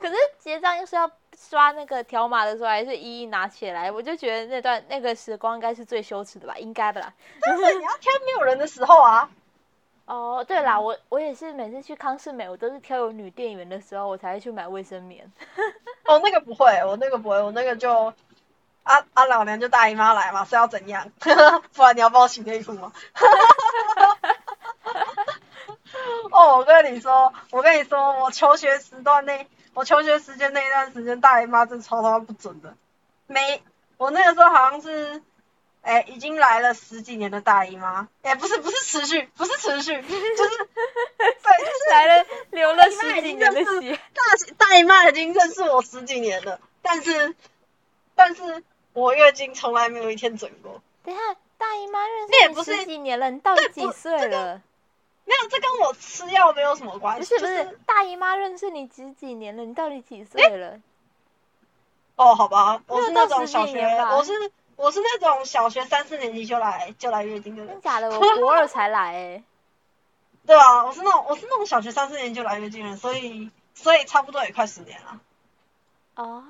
[0.00, 7.12] 可是结账又是要刷那个条码的时候，还是一一拿起来，我就觉得那段那个时光应该是最羞耻的吧，应该的啦。
[7.40, 9.30] 但是你要挑没有人的时候啊，
[10.06, 15.32] 哦，对啦，我我也是每次去康士美，我都是挑有女店员的时候，我才会去买卫生棉。
[16.06, 18.12] 哦，那个不会，我那个不会，我那个就。
[18.84, 19.26] 啊啊！
[19.26, 21.12] 老娘就大姨妈来嘛，是要怎样？
[21.20, 22.90] 不然你要帮我洗内裤吗？
[26.30, 32.74] 哦，我跟你说，我跟你说，我求学时段内，我求学时间那一段时间，大姨妈真超他妈不准的。
[33.26, 33.62] 没，
[33.96, 35.22] 我那个时候好像是，
[35.82, 40.10] 哎、已经来了十几年的大姨妈，哎、不是不是持续，不是持续，就是
[41.16, 43.96] 对，就是来了，流了十几年的血。
[43.96, 47.34] 大大姨妈已经认识我十几年了，但是
[48.14, 48.62] 但是
[48.92, 50.82] 我月经从来没有一天准过。
[51.04, 51.22] 等一下，
[51.56, 54.60] 大姨妈认识你那也不是十几年了，你到底几岁了？
[55.28, 57.34] 没有，这跟我吃药没有什么关系。
[57.34, 60.80] 不是不，就是大姨妈认识你几几年了，你到底几岁了？
[62.16, 63.80] 哦，好吧，我是那种小学
[64.12, 64.32] 我是
[64.76, 68.08] 我是那种小学三四年级就来就来月经的人，真假的？
[68.10, 69.42] 我 国二才来哎、
[70.46, 75.20] 对啊，我是那种我是那种小学三四年级就来月经的人，所以所以差不多也快十年了。
[76.14, 76.42] 哦，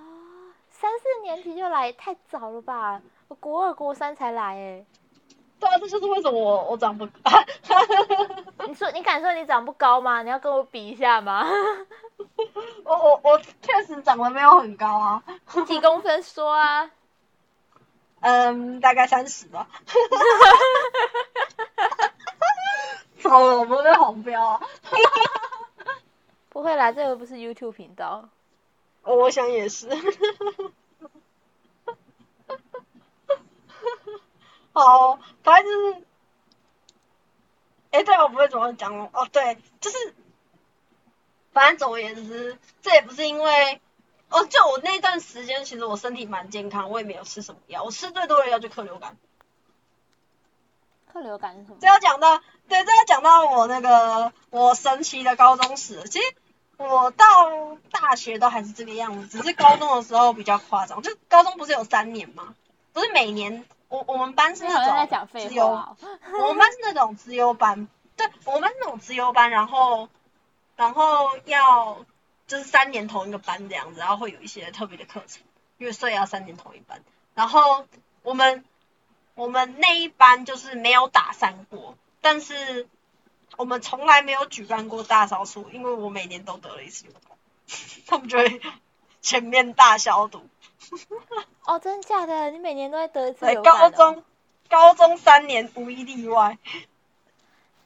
[0.70, 3.02] 三四年级就来，太早了吧？
[3.26, 4.84] 我国二国三才来哎、
[5.60, 7.12] 对啊，这就是为什么我我长不高。
[8.66, 10.22] 你说你敢说你长不高吗？
[10.22, 11.46] 你要跟我比一下吗？
[12.84, 15.22] 我我我确实长得没有很高啊，
[15.66, 16.90] 几公分说啊？
[18.20, 19.68] 嗯，大概三十吧。
[23.20, 24.60] 糟了，我们被黄标啊！
[26.50, 28.28] 不会啦，这个不是 YouTube 频道。
[29.02, 29.88] 我想也是。
[34.78, 36.04] 好，反正就是，
[37.90, 39.10] 哎、对啊，我不会怎么讲哦。
[39.12, 40.14] 哦，对，就是，
[41.52, 43.80] 反正总而言之，这也不是因为，
[44.28, 49.16] 哦，就我那段时间，其实我身体蛮健康，我也没有吃什么药，我吃最多的药就克流感。
[51.12, 51.86] 克流感是什么这？
[51.88, 52.38] 要讲到，
[52.68, 56.04] 对，这要讲到我那个我神奇的高中史。
[56.04, 56.34] 其实
[56.76, 61.02] 我到大学都还是这个样子，只是高中的时候比较夸张。
[61.02, 62.54] 就高中不是有三年吗？
[62.92, 66.18] 不是每年，我我们班是那种讲废资优，话、哦。
[66.40, 70.08] 我们班是那种资优班，对，我们班是那种资优班，然后
[70.76, 72.04] 然后要
[72.46, 75.42] 就是三年同一个班这样子，然后会有一些特别的课程，
[75.78, 77.02] 因为所以要三年同一班。
[77.34, 77.86] 然后
[78.22, 78.64] 我们
[79.34, 82.86] 我们那一班就是没有打散过，但是
[83.56, 87.38] 我们从来没有举办过大扫除，因为我每年都得了一次流感，
[88.06, 88.60] 他们就会
[89.22, 90.46] 全面大消毒。
[91.66, 92.50] 哦，真的假的？
[92.50, 93.54] 你每年都在得一次？
[93.62, 94.24] 高中
[94.68, 96.58] 高中三年无一例外。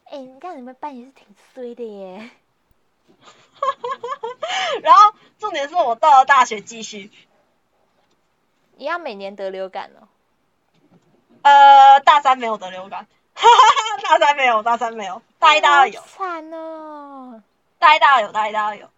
[0.04, 2.30] 哎、你看你们班也是挺衰的耶。
[4.82, 7.10] 然后重点是我到了大学继续，
[8.76, 10.08] 一样每年得流感哦。
[11.42, 13.06] 呃，大三没有得流感，
[14.02, 17.42] 大三没有，大三没有，大一大二有好，惨哦。
[17.78, 18.88] 大一大二有，大一大二有。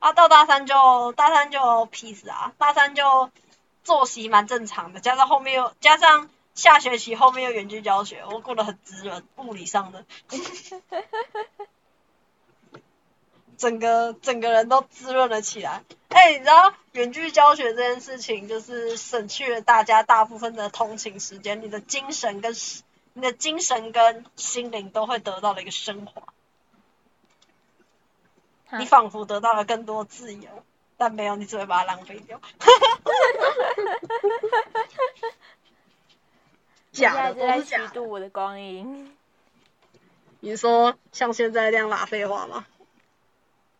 [0.00, 3.30] 啊，到大三就大三就 peace 啊，大三就
[3.84, 10.04] 作息蛮正常的，加上后面又加上下学期后面又远距教学，我过得很滋润，物理上的，
[13.56, 15.84] 整个整个人都滋润了起来。
[16.08, 22.54] 哎、你知道远距教学这件事情，就是省去了大家大部分的通勤时间，你的精神跟
[23.12, 26.22] 你的精神跟心灵都会得到了一个升华。
[28.70, 30.48] 哈你仿佛得到了更多自由，
[30.96, 32.40] 但没有，你只会把它浪费掉。
[36.92, 37.88] 假的，在就在虚都是假的。
[37.88, 39.14] 度我的光阴。
[40.40, 42.66] 你说像现在这样拉废话吗？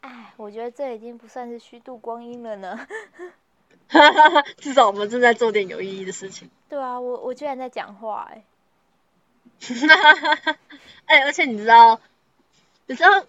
[0.00, 2.87] 哎，我觉得这已经不算是虚度光阴了呢。
[4.59, 6.50] 至少我们正在做点有意义的事情。
[6.68, 8.44] 对啊，我我居然在讲话哎。
[11.07, 12.00] 哎、而且你知道，
[12.87, 13.24] 你知道，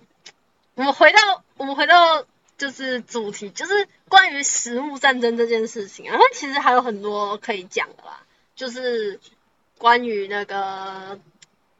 [0.81, 2.25] 我们回到我们回到
[2.57, 8.23] 就是主题，就是关于食物战争这件事情啊，那其实还有很多可以讲的啦，
[8.55, 9.19] 就是
[9.77, 11.19] 关于那个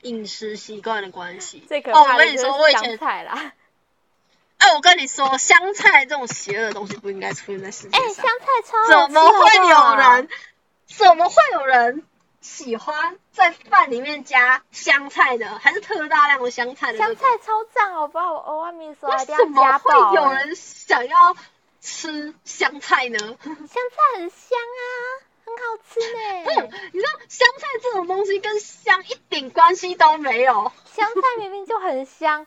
[0.04, 1.64] 饮食习惯的关系。
[1.68, 3.54] 最可哦，怕的就是我跟你说，我以香前，菜啦。
[4.60, 8.14] 哎、 我跟你说，香菜这种邪恶的东西不应该出现在世界哎、上。
[8.14, 10.30] 香菜超怎么会有人？
[10.86, 12.04] 怎么会有人
[12.42, 15.48] 喜欢在饭里面加香菜的？
[15.60, 16.98] 还是特大量的香菜的？
[16.98, 18.34] 香菜超赞，好不好？
[18.34, 19.78] 我欧阿米说一定要为什么。
[19.80, 21.36] 会有人想要
[21.80, 23.18] 吃香菜呢？
[23.20, 24.86] 香菜很香啊，
[25.46, 26.70] 很好吃呢。
[26.92, 30.72] 你知道香菜这种东西跟香一点关系都没有。
[30.94, 32.46] 香菜明明就很香，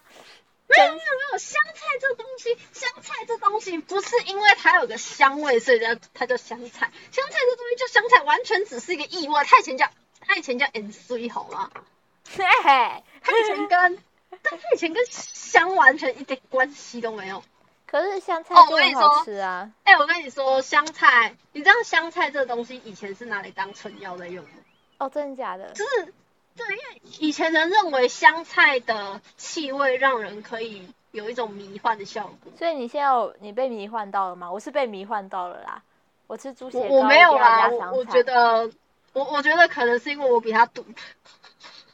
[0.66, 6.90] 没有没有没有，香菜这东西，香菜这东西不是因为它有个香味，所以叫它叫香菜。
[7.12, 9.44] 香菜这东西就香菜，完全只是一个意外。
[9.44, 9.88] 它以前叫
[10.20, 11.70] 它以前叫 N C 好吗？
[12.36, 13.02] 嘿嘿。
[13.22, 13.98] 它以前跟
[14.42, 17.42] 但它以前跟香完全一点关系都没有。
[17.86, 19.70] 可是香菜哦我跟你说好吃啊。
[19.84, 24.50] 哎、我跟你说，香菜，你知道香菜这东西以前是拿来当春药在用的，
[24.98, 25.70] 哦，真的假的？
[25.72, 26.12] 就是
[26.56, 32.52] 对，因为以前人认为香菜的气味让人可以有一种迷幻的效果。
[32.56, 34.50] 所以你现在有你被迷幻到了吗？
[34.50, 35.82] 我是被迷幻到了啦。
[36.26, 38.70] 我吃猪血糕我我没有啦，我我觉得
[39.12, 40.84] 我我觉得可能是因为我比他赌，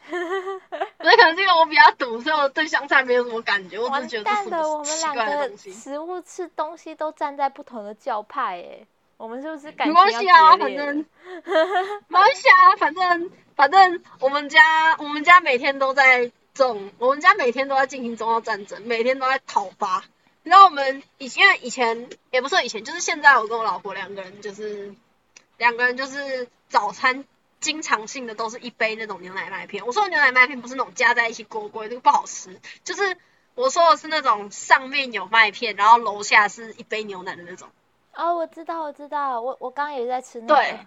[0.09, 5.73] 我觉得可能是因为我比较堵，所以我对香菜没有什么感觉，我只觉得这蛋了，是什我们两么奇怪的个东西。
[5.73, 11.05] 食物吃东西都站在不同的教派诶，我们是不是感没情关系啊，反正了？
[12.07, 20.03] 没关系啊，反正反正我们家我们家每天都在种，我们家每天都在进行中药战争，每天都在讨伐。
[20.43, 24.95] 你知道我们以前因为以前也不是以前，就是现在我跟我老婆两个人就是
[25.59, 27.27] 两个人就是早餐
[27.61, 29.85] 经常性的都是一杯那种牛奶麦片。
[29.85, 33.19] 我说的牛奶麦片不是那种加在一起锅锅，那个不好吃，就是
[33.55, 37.69] 我说的是那种上面有麦片，然后楼下是一杯牛奶的那种。
[38.15, 40.55] 哦，我知道，我知道，我我刚刚也在吃那个。
[40.55, 40.79] 对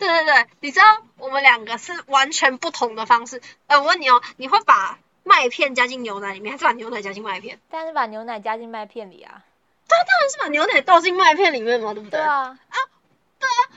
[0.00, 0.86] 对对对，你知道
[1.18, 3.40] 我们两个是完全不同的方式。
[3.66, 7.60] 呃，我问你哦，你会把麦片加进牛奶里面，还是把牛奶加进麦片？
[7.70, 9.42] 但是把牛奶加进麦片里啊。
[9.88, 12.18] 当然是把牛奶倒进麦片里面嘛，对不对？
[12.18, 12.56] 对啊，啊，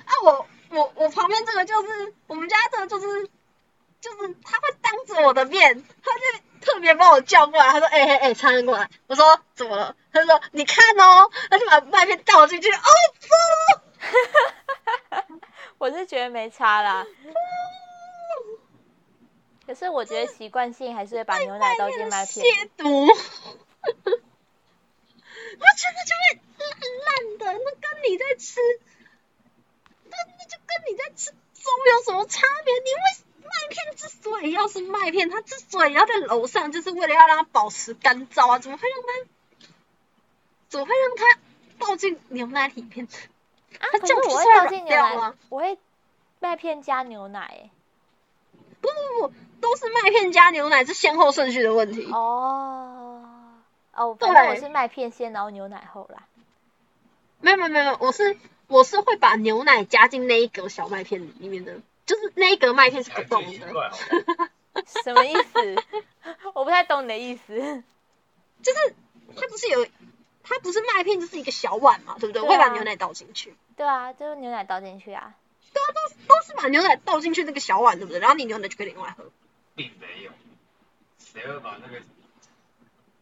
[0.06, 3.30] 啊我我我旁边这个就是我们家这个就是
[4.00, 6.22] 就是他会当着我的面，他就
[6.62, 12.78] 特别把我叫过来，他说：“哎哎哎，餐过来。”我说：“怎么了？”他说：“你看哦。”他就把麦片倒进去，哦，
[15.78, 17.06] 我是觉得没差啦。
[19.66, 22.50] 可是我觉得习惯性还是会把牛奶倒进麦片里。
[22.50, 23.08] 亵渎。
[25.56, 26.24] 我觉得就会
[26.58, 26.68] 烂
[27.06, 28.60] 烂的，那跟你在吃，
[30.04, 32.74] 那那就跟你在吃粥有什么差别？
[32.74, 33.00] 你为
[33.44, 39.08] 麦片之所以要是麦片，它之所以要在楼上，就是为了要让它保持干燥啊，怎么会让它
[40.70, 41.40] 怎么会让它
[41.86, 43.08] 倒进牛奶里面？
[43.80, 45.78] 啊，它可是我会这样不是会倒进牛奶软掉吗，我会
[46.40, 47.70] 麦片加牛奶诶。
[48.82, 52.10] 不不不，都是麦片加牛奶，是先后顺序的问题。
[52.12, 53.24] 哦
[53.94, 56.24] 哦，反正我是麦片先，然后牛奶后啦。
[57.40, 63.92] 没有没有没有，我是我是会把牛奶加进那一格小麦片里面的，就是那一格麦片是不动的，
[65.04, 65.76] 什么意思？
[66.54, 67.84] 我不太懂你的意思。
[68.64, 68.96] 就是
[69.36, 69.86] 它不是有，
[70.44, 72.42] 它不是麦片就是一个小碗嘛，对不对？
[72.42, 75.34] 对啊我会把牛奶倒进去，对啊，就是牛奶倒进去啊。
[75.74, 75.82] 都
[76.28, 78.20] 都是把牛奶倒进去那个小碗，对不对？
[78.20, 79.26] 然后你牛奶就可以另外喝。
[79.76, 80.32] 并没有，
[81.18, 82.00] 谁会把那个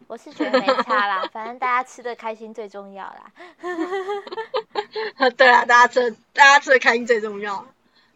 [0.08, 3.32] 我是觉得没差啦， 反正大家吃的开心最重要啦。
[5.38, 7.66] 对啊，大家吃大家吃的开心最重要。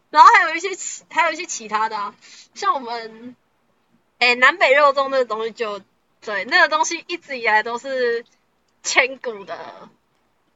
[0.09, 2.13] 然后还有一些其还有一些其他的啊，
[2.53, 3.35] 像我们，
[4.19, 5.79] 哎，南北肉粽那个东西就
[6.21, 8.25] 对，那个东西一直以来都是
[8.83, 9.89] 千古的。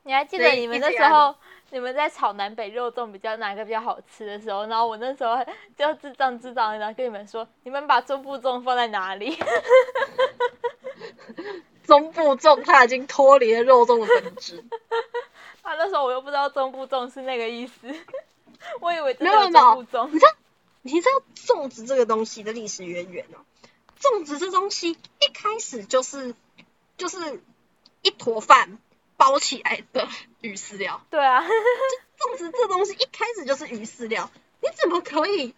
[0.03, 1.35] 你还记得你们那时候，
[1.71, 5.37] 你们在炒南北肉粽比较哪个比较好吃的时候，然后我那时候
[5.77, 9.37] 就智障智障的，然后跟你们说，你们把中部粽放在哪里？
[11.85, 14.63] 中部粽它已经脱离了肉粽的本质，
[15.63, 17.93] 啊，那时候我又不知道中部粽是那个意思，
[18.79, 20.07] 我以为没有中部粽。
[20.11, 20.35] 你知道
[20.81, 23.41] 你知道粽子这个东西的历史渊源哦？
[23.99, 26.35] 粽子这东西一开始就是
[26.97, 27.41] 就是
[28.01, 28.77] 一坨饭
[29.19, 30.07] 包起来的
[30.39, 35.53] 鱼饲料，对啊，就粽子这东西一开始就是鱼饲料，你怎么可以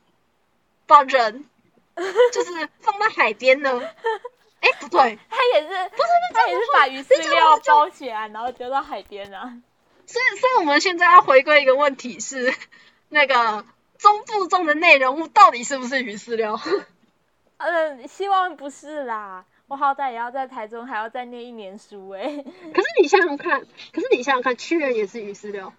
[0.87, 1.45] 把人
[2.33, 3.79] 就是放在海边呢？
[4.61, 9.53] 哎，不对，他也是，不是他也是把鱼饲料包起来，然后丢到海边啊。
[10.07, 12.53] 所以所以我们现在要回归一个问题是，
[13.09, 13.63] 那个
[13.99, 16.59] 中部中的内容物到底是不是鱼饲料？
[17.57, 22.23] 嗯，希望不是啦，我好歹也要在台中还要再念一年书哎、
[22.73, 23.61] 可是你想想看，
[23.93, 25.73] 可是你想想看，屈原也是鱼饲料，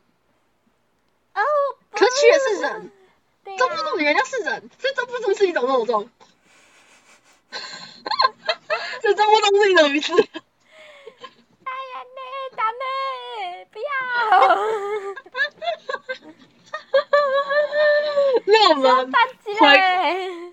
[1.35, 1.43] 哦，
[1.91, 2.91] 可是屈原是人，
[3.59, 6.09] 周不的原料是人，所以中部粽是一种肉粽，
[9.03, 10.25] 所以中部粽是一种鱼饲料。
[11.65, 12.23] 哎呀妹，
[12.57, 13.91] 大妹，不要，
[18.47, 18.75] 那我
[19.05, 20.52] 们大姐嘞，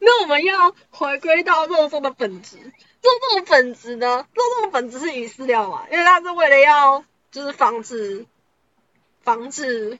[0.02, 2.56] 那我们要回归到肉粽的本质。
[2.56, 4.26] 肉粽的本质呢？
[4.34, 8.26] 肉粽的本质是鱼饲料嘛，因为它是为了要就是防止
[9.22, 9.98] 防止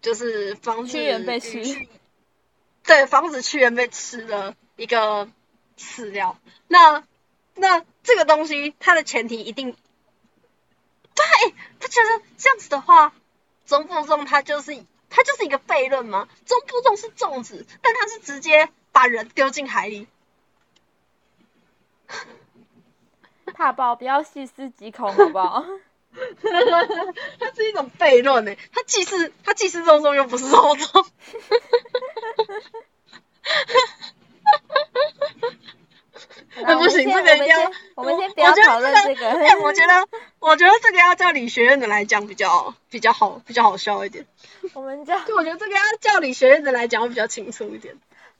[0.00, 1.62] 就是防止屈原被吃
[2.84, 5.28] 对，防止屈原被吃的一个
[5.76, 6.38] 饲料。
[6.68, 7.04] 那
[7.54, 9.76] 那这个东西它的前提一定
[11.14, 13.12] 对，他觉得这样子的话，
[13.66, 16.28] 中部粽它就是它就是一个悖论吗？
[16.46, 18.68] 中部粽是粽子，但它是直接
[18.98, 20.08] 把人丢进海里。
[23.54, 25.64] 怕爆，不要细思极恐好不好？
[27.38, 31.06] 它是一种悖论呢，它既是它既是肉粽又不是肉粽。
[36.64, 39.28] 哎不行这个一定要我们先我们先不要讨论这个。
[39.28, 40.08] 哎、我觉得
[40.40, 44.26] 我觉得这个要叫理学院的来讲比较比较好，比较好笑一点。
[44.74, 47.96] 我们叫就我觉得这个要叫理学院的来讲会比较清楚一点。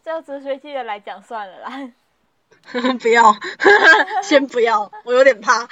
[0.09, 1.93] 叫哲学系的来讲算了啦。
[2.99, 3.37] 不要，
[4.25, 5.69] 先不要，我有点怕。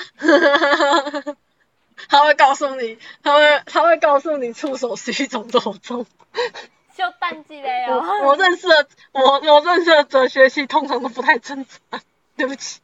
[2.08, 6.04] 他会告诉你，他会他会告诉你触手是一种肉粽。
[6.94, 8.26] 就淡季嘞我哦。
[8.26, 12.00] 我认识的我我认识的哲学系通常都不太正常，
[12.36, 12.80] 对不起。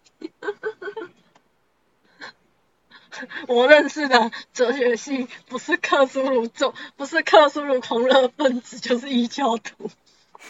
[3.46, 9.90] 我认识的哲学系不是克苏鲁种，不是克苏鲁狂热分子，就是异教徒。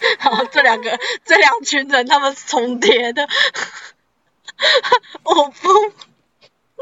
[0.19, 3.29] 好，这两个这两群人他们是重叠的。
[5.25, 5.69] 我不。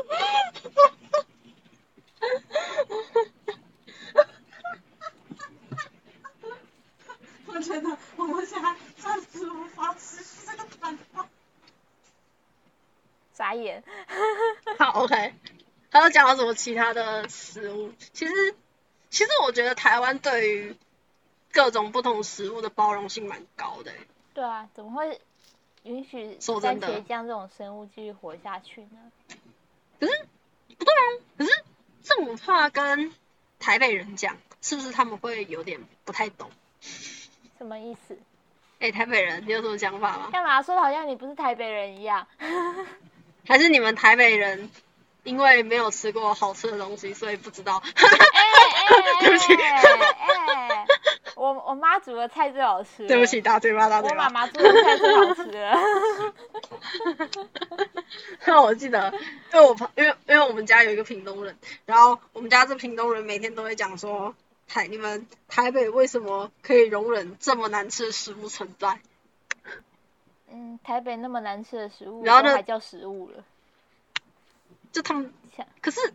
[7.47, 11.29] 我觉得我们现在暂时无法持续这个谈话。
[13.35, 13.83] 眨眼。
[14.79, 15.35] 好，OK。
[15.91, 17.93] 还有讲到什么其他的食物？
[18.13, 18.55] 其实，
[19.11, 20.77] 其实我觉得台湾对于
[21.53, 23.97] 各种不同食物的包容性蛮高的欸。
[24.35, 25.21] 对啊，怎么会
[25.83, 29.13] 允许番茄酱这种生物继续活下去呢？
[29.99, 30.27] 可是
[30.79, 31.03] 不对啊，
[31.39, 31.51] 可是
[32.03, 33.13] 这种话跟
[33.59, 36.51] 台北人讲，是不是他们会有点不太懂？
[37.59, 38.19] 什么意思？
[38.79, 40.31] 哎、台北人，你有什么想法吗？
[40.33, 42.27] 干嘛说的好像你不是台北人一样？
[43.47, 44.71] 还是你们台北人
[45.25, 47.83] 因为没有吃过好吃的东西，所以不知道？
[49.21, 50.80] 对不起哎，
[51.41, 53.07] 我我妈煮的菜最好吃。
[53.07, 54.15] 对不起，，大嘴巴，大嘴巴。
[54.15, 55.73] 我妈妈煮的菜最好吃了。
[58.63, 59.11] 我记得，
[59.55, 64.35] 因为我旁因为因为我们家有一个屏东人，然后我们家这屏东人每天都会讲说，
[64.69, 69.01] 台你们台北为什么可以容忍这么难吃的食物存在？
[70.53, 73.43] 嗯，台北那么难吃的食物，然后还叫食物了。
[74.93, 76.13] 就他们像可是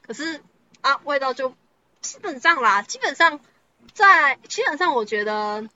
[0.00, 0.40] 可是
[0.80, 1.52] 啊，味道就
[2.00, 3.40] 基本上啦，基本上
[3.94, 5.68] 在基本上我觉得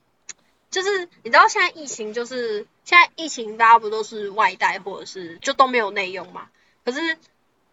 [0.71, 6.49] 就是你知道现在疫情就是现在疫情大家不都是外带或者是就都没有内用嘛？
[6.85, 7.19] 可是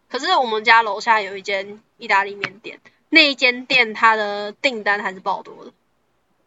[0.09, 5.71] 可是我们家楼下有一间意大利面店，那一间店它的订单还是爆多的。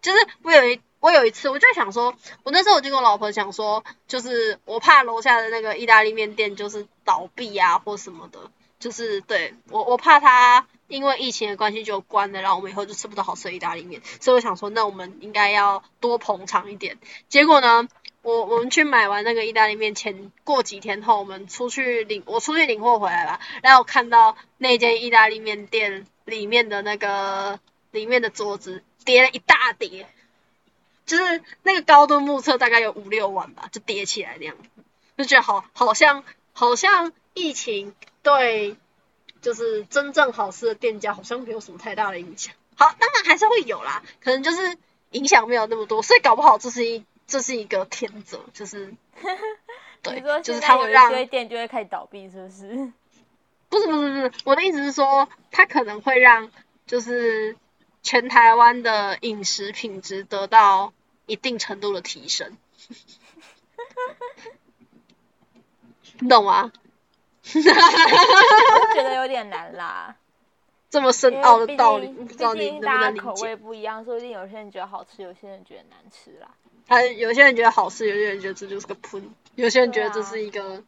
[0.00, 16.98] 就是我有一我有一次我就想说，我那时候我就跟我老婆讲说，就是我怕楼下的那个意大利面店就是倒闭啊或什么的，就是对我我怕它因为疫情的关系就关了，然后我们以后就吃不到好吃的意大利面，所以我想说，那我们应该要多捧场一点。
[17.30, 17.88] 结果呢，
[18.20, 27.58] 我我们去买完那个意大利面前，过几天后，我们出去领我出去领货回来吧，然后看到那间意大利面店里面的那个
[27.90, 30.06] 里面的桌子叠了一大叠，
[31.06, 34.56] 就是那个高度目测大概有五六万吧，就叠起来那样，
[35.16, 36.22] 就觉得好好像
[36.52, 38.76] 好像疫情对
[39.42, 42.54] 就是真正好吃的店家好像没有什么太大的影响。
[42.76, 44.78] 好，当然还是会有啦，可能就是
[45.10, 48.96] 影响没有那么多，所以搞不好这是一这是一个天择，就是你
[50.02, 52.92] 对，就是它会让堆店就会开始倒闭，是不是？
[53.68, 56.50] 不是不是不是，我的意思是说，它可能会让
[56.86, 57.56] 就是
[58.02, 60.92] 全台湾的饮食品质得到
[61.26, 62.56] 一定程度的提升，
[66.18, 66.72] 你 懂吗？
[67.42, 70.16] 觉得有点难啦，
[70.90, 73.56] 这么深奥的道理，不知道你能口味？
[73.56, 76.48] 不一样，说不定有些人觉得好吃，有些人觉得难吃啦。
[76.86, 80.82] 他有些人觉得好吃，有些人觉得这就是个喷，有些人觉得这是一个。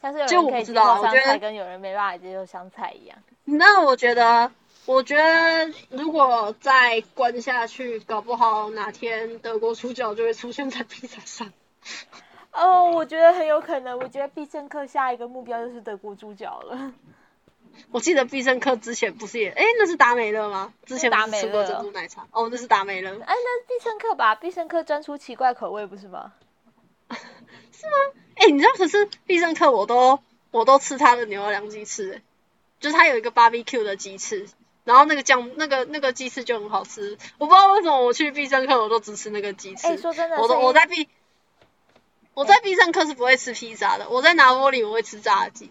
[0.00, 3.18] 但是有就我不知人可以接受香道啊我觉得菜，跟有人没办法接受香菜一样。
[3.44, 4.52] 那我觉得，
[4.84, 11.52] 我觉得如果再关下去，搞不好哪天德国猪脚就会出现在披萨上。
[12.56, 13.98] 哦，我觉得很有可能。
[13.98, 16.92] 我觉得必胜客下一个目标就是德国猪脚了。
[17.92, 20.72] 我记得必胜客之前不是也，哎、那是达美乐吗？
[20.86, 22.26] 之前不是吃过达美乐珍珠奶茶？
[22.32, 23.10] 哦，那是达美乐。
[23.10, 26.32] 哎，那必胜客吧，必胜客专出奇怪口味不是吗？
[27.10, 27.92] 是吗
[28.36, 30.18] 哎、你知道，可是必胜客我都
[30.50, 32.22] 我都吃它的牛肉凉鸡翅、欸，
[32.80, 34.48] 就是它有一个 barbecue 的鸡翅，
[34.84, 37.18] 然后那个酱那个那个鸡翅就很好吃。
[37.36, 39.86] 我不知道为什么我去必胜客我都只吃那个鸡翅。
[39.86, 41.08] 哎，说真的，我都我在必
[42.36, 45.70] 我在必胜客是不会吃披萨的，我在拿玻里我会吃炸鸡，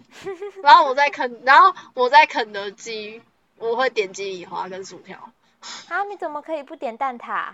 [0.63, 3.21] 然后我在肯然后我在肯德基
[3.59, 5.31] 我会点鸡米花跟薯条。
[5.89, 7.53] 啊，你怎么可以不点蛋挞？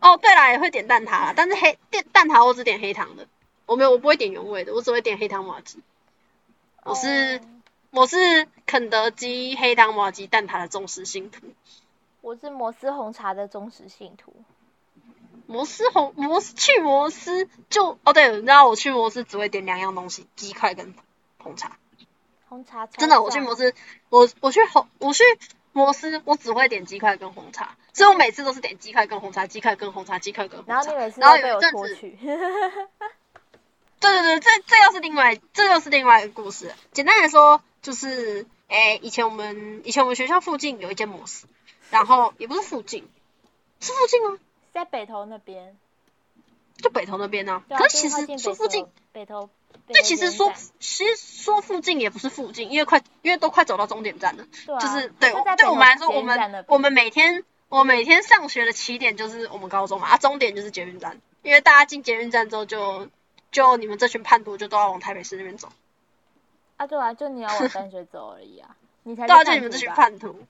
[0.00, 3.28] 哦，对啦，也会点蛋挞啦，但是黑蛋蛋挞我只点黑糖的，
[3.66, 5.80] 我没有我不会点原味的，我只会点黑糖玛吉。
[6.82, 7.40] 我是、哦
[7.92, 11.46] 我是肯德基黑糖玛吉蛋挞的忠实信徒。
[12.20, 14.34] 我是摩斯红茶的忠实信徒。
[15.46, 20.94] 摩斯红摩斯去摩斯就哦对，你知道我去摩斯只会点两样东西，鸡块跟
[21.38, 21.78] 红茶。
[22.48, 23.74] 红茶真的，我去摩斯，
[24.08, 25.24] 我我去红我去
[25.72, 30.74] 摩斯，我只会点鸡块跟红茶，所以我每次都是点鸡块跟红茶，鸡块跟红茶，鸡块跟红茶。
[30.74, 32.18] 然后你每次然后有都被我一阵子，拖去。
[33.98, 36.72] 对对对，这这又是另外这又是另外一个故事。
[36.92, 41.46] 简单来说，就是诶，以前我们以前我们学校附近有一间摩斯，
[41.90, 43.08] 然后也不是附近，
[43.80, 44.38] 是附近吗？
[44.76, 45.74] 在北投那边，
[46.76, 49.48] 就北投那边呢、可是其实说附近，北投。
[49.86, 54.44] 北对，其实说其实说附近也不是附近，因为快因为都快走到终点站了。
[54.66, 63.08] 对啊，就是对对我们来说，我们我们每天我每天上学的起点就是我们高中嘛，啊，终点就是捷运站，因为大家进捷运站之后就
[63.50, 65.70] 就你们这群叛徒就都要往台北市那边走，
[66.76, 70.46] 啊，对啊，就你要往淡水走而已啊，你才是 对啊，就你们这群叛徒吧叛徒。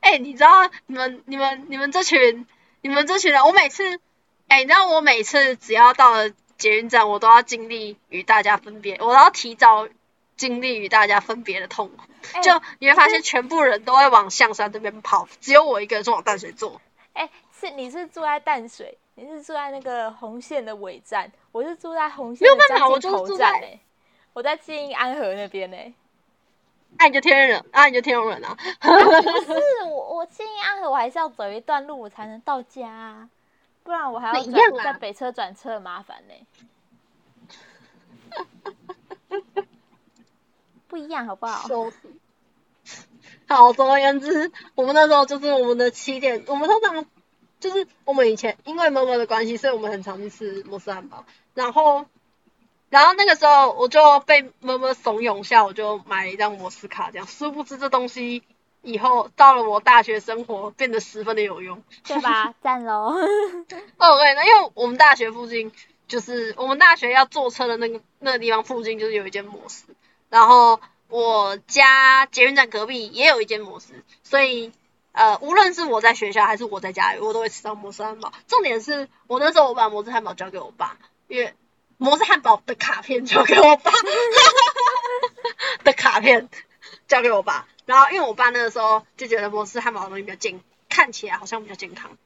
[0.00, 2.46] 哎、你知道你们你们你们这群
[2.86, 3.98] 你们这群人，我每次
[4.46, 9.88] 哎、你知道我每次只要到了捷运站，我都要经历与大家分别，我都要提早
[10.36, 12.04] 经历与大家分别的痛苦。
[12.32, 16.80] 哎就你会发现，全部人都会往象山这边跑，只有我一个人是往淡水坐。
[17.12, 17.28] 哎、
[17.60, 23.80] 是你是住在淡水，你是住在那个红线的尾站，我是住在红线的没有办法我就是住近头站在哎、
[24.32, 25.76] 我在静安河那边呢、
[26.98, 28.56] 那、你就天人，那、你就天龙人啊。
[28.80, 33.28] 不是我，我静安河我还是要走一段路我才能到家、啊，
[33.82, 36.34] 不然我还要一样啊转在北车转车很麻烦呢、
[40.88, 41.68] 不一样好不好？
[43.48, 47.06] 好，总而言之，我们那时候就是我们的起点，我们通常
[47.60, 51.24] 就是我们以前因为妈妈的关系，所以我们很常去吃摩斯汉堡。
[51.54, 52.06] 然后
[52.88, 57.26] 然后那个时候我就被妈妈怂恿下，我就买了一张摩斯卡，这样。
[57.26, 58.42] 殊不知这东西
[58.82, 61.82] 以后到了我大学生活变得十分的有用。
[62.04, 62.54] 对吧？
[62.62, 63.14] 赞喽！
[63.98, 65.72] 哦，对，那因为我们大学附近
[66.06, 69.84] 就是我们大学要坐车的那个那个地方附近就是有一间摩斯，
[70.30, 74.72] 然后我家捷运站隔壁也有一间摩斯，所以
[75.10, 78.32] 呃，无论是我在学校还是我在家里，我都会吃到摩斯汉堡。
[78.46, 81.54] 重点是我那时候我把摩斯汉堡交给我爸，因为
[81.98, 83.90] 摩斯汉堡的卡片交给我爸，
[85.84, 86.48] 的卡片
[87.08, 92.16] 交给我爸，然后因为我爸那个时候就觉得摩斯汉堡的东西比较健，看起来好像比较健康。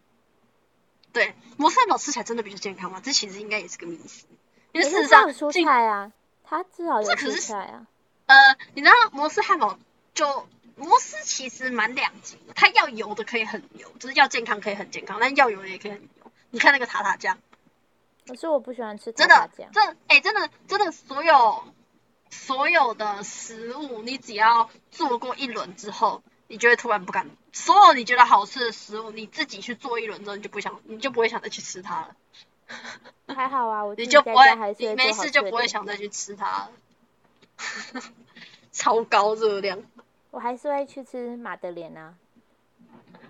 [1.12, 3.00] 对，摩斯汉堡吃起来真的比较健康吗？
[3.02, 4.26] 这其实应该也是个迷思，
[4.72, 6.12] 因为事实上蔬进菜啊，
[6.44, 7.86] 它至少有这可是蔬菜啊。
[8.26, 9.78] 呃，你知道摩斯汉堡
[10.14, 16.32] 就摩斯其实蛮两极的，它要油的可以很油，就是要健康可以很健康，但要油的也可以很油。
[16.50, 17.38] 你看那个塔塔酱，
[18.26, 21.64] 可是我不喜欢吃塔真的塔酱，这哎、真的真的所有
[22.30, 27.28] 所有的食物，你只要做过一轮之后，你就会突然不敢。
[27.52, 32.14] 所有你觉得好吃的食物，你自己去做一轮之后，你就不想，你就不会想再去吃它了，
[33.34, 38.02] 还好啊，我 就不会，没事就不会想再去吃它了，
[38.70, 39.82] 超高热量。
[40.30, 42.14] 我还是会去吃马德莲啊。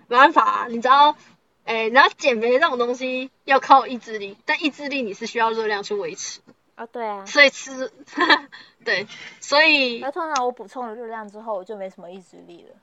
[0.07, 1.15] 没办法、啊，你知道，
[1.63, 6.41] 哎、你知道减肥这种东西要靠意志力，但意志力你是需要热量去维持，
[6.75, 7.25] 哦，对啊。
[7.25, 7.91] 所以吃，
[8.83, 9.07] 对，
[9.39, 12.75] 所以那通常我补充了热量之后，我就没什么意志力了。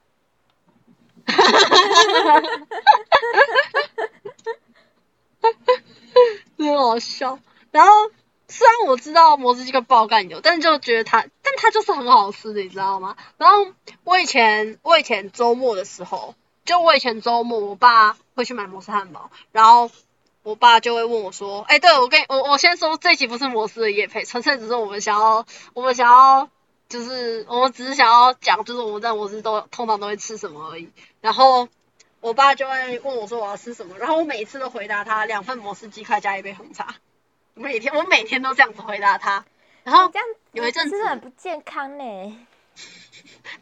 [6.57, 7.39] 真好笑。
[7.70, 7.93] 然后
[8.49, 13.16] 虽然我知道摩斯鸡块爆干油，但是就觉得它，但它就是很好吃的，你知道吗？
[13.37, 13.66] 然后
[14.05, 16.35] 我以前我以前周末的时候，
[16.69, 19.91] 就我以前周末，我爸会去买摩斯汉堡，然后
[20.43, 26.51] 我爸就会问我说：“哎、对我跟你我我先说，这一期不是摩斯的夜配，纯粹只是我们想要我们想要。”
[26.91, 30.91] 就是我们只是想要讲，就是我们在摩斯都通常都会吃什么而已。
[31.21, 31.69] 然后
[32.21, 36.95] 我爸就会问我说我要吃什么，然后我每次都回答他两份摩斯鸡块加一杯红茶。
[37.53, 39.45] 每天我每天都这样子回答他，
[39.85, 42.39] 然后这样有一阵子吃的很不健康呢。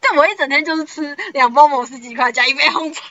[0.09, 3.03] 但我一整天就是吃两包摩斯鸡块加一杯红茶，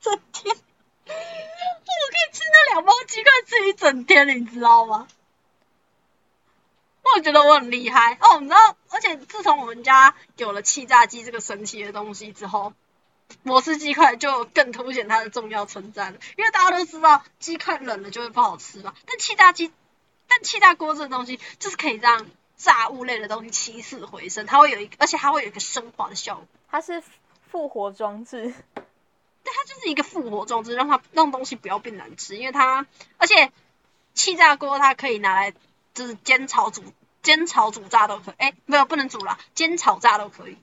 [0.00, 5.08] 整天，我可以吃那两包鸡块吃一整天，你知道吗？
[7.16, 12.72] 我觉得我很厉害哦，你知道，而且自从我们家有了气炸鸡这个神奇的东西之后，
[13.42, 16.18] 摩斯鸡块就更凸显它的重要存在了。
[16.36, 19.72] 因为大家都知道鸡块冷了就会不好吃嘛，但气炸鸡，
[20.28, 26.46] 但气炸锅这个东西就是可以让炸物类的东西起死回生，它会有一个，而且它会有一个升华的效果。
[26.70, 27.02] 它是
[27.50, 32.86] 复活装置，对，它就是一个复活装置，让它让东西不要变难吃，因为它，
[33.18, 33.52] 而且
[34.14, 35.52] 气炸锅它可以拿来
[35.94, 36.82] 就是煎炒煮
[37.22, 40.56] 煎炒煮炸都可以，哎，没有不能煮啦，煎炒炸都可以，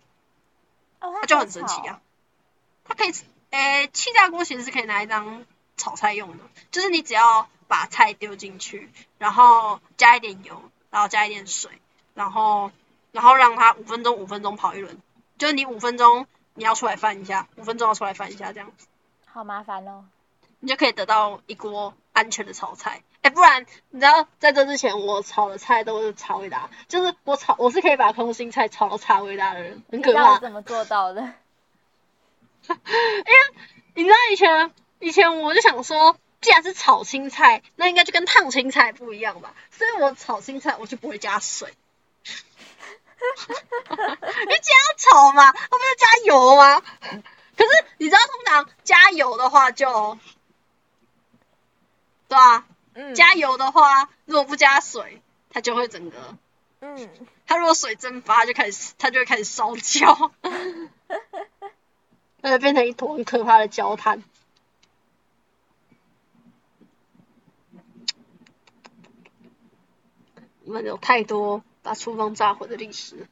[0.99, 2.01] 哦，它就很神奇啊。
[2.85, 3.13] 它可以，
[3.51, 5.45] 诶，气炸锅其实是可以拿来当
[5.77, 11.71] 炒菜用的，就是你只要把菜丢进去，然后加一点油，然后加一点水，
[12.13, 12.71] 然后
[13.11, 14.97] 然后让它五分钟五分钟跑一轮，
[15.37, 18.87] 就是你五分钟你要出来翻一下，五分钟要出来翻一下这样子。
[19.25, 20.05] 好麻烦哦。
[20.61, 23.01] 你就可以得到一锅安全的炒菜。
[23.21, 30.37] 哎、不然你知道在这之前我炒的菜都是茶味达，就是我炒我是可以把空心菜炒到茶味达的人，很你可怕。
[30.39, 31.21] 怎么做到的？
[33.95, 39.53] 你知道以前以前我就想说，既然是炒青菜，那应该就跟烫青菜不一样吧？
[39.71, 41.73] 所以我炒青菜我就不会加水。
[43.21, 43.27] 因
[44.47, 46.81] 为既然要炒嘛，我不是加油吗？
[47.57, 50.17] 可是你知道，通常加油的话就，
[52.29, 56.37] 对啊，嗯，加油的话，如果不加水，它就会整个，
[56.79, 57.09] 嗯，
[57.45, 60.31] 它如果水蒸发，它就开始，它就会开始烧焦，
[62.41, 64.23] 它就变成一坨很可怕的焦炭。
[70.69, 73.25] 你们有太多把厨房炸毁的历史。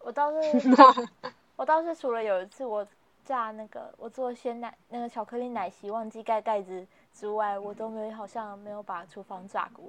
[0.00, 0.76] 我倒是
[1.54, 2.84] 我倒是除了有一次我
[3.24, 6.84] 炸那个我做鲜奶那个巧克力奶昔忘记盖盖子
[7.14, 9.84] 之外，我都没好像没有把厨房炸过。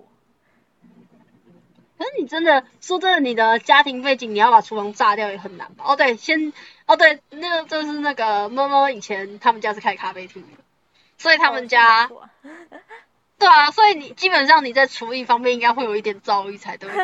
[1.97, 5.85] 可是你真的说真的，你的家庭背景你要把厨房炸掉也很难吧？
[5.87, 6.53] 哦对，先
[6.85, 10.57] 哦对，那个就是那个妈妈以前他们家是开咖啡厅的，
[11.17, 12.07] 所以他们家、
[13.39, 16.89] 对啊，所以你基本上你在厨艺方面应该会有一点造诣才对。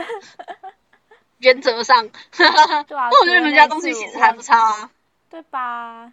[1.40, 4.90] 原则上， 对啊那我觉得你们家东西其实还不差啊。
[5.30, 6.12] 对吧？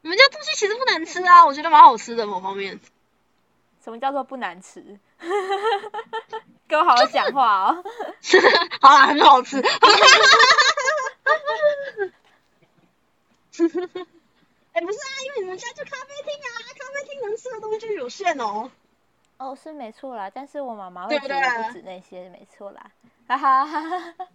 [0.00, 2.80] 你们家东西其实不难吃啊，我觉得蛮好吃的某方面。
[3.82, 4.98] 什么叫做不难吃？
[6.66, 7.84] 给我好好讲话哦。
[8.80, 9.60] 好啦，很好吃。
[9.60, 9.68] 哎、
[14.80, 16.48] 不是啊，因为你们家就咖啡厅啊，
[16.78, 18.70] 咖啡厅能吃的东西就有限哦。
[19.38, 22.90] 哦，是没错啦，但是我妈妈会觉得不止那些，没错啦。
[23.26, 24.28] 哈哈哈哈哈。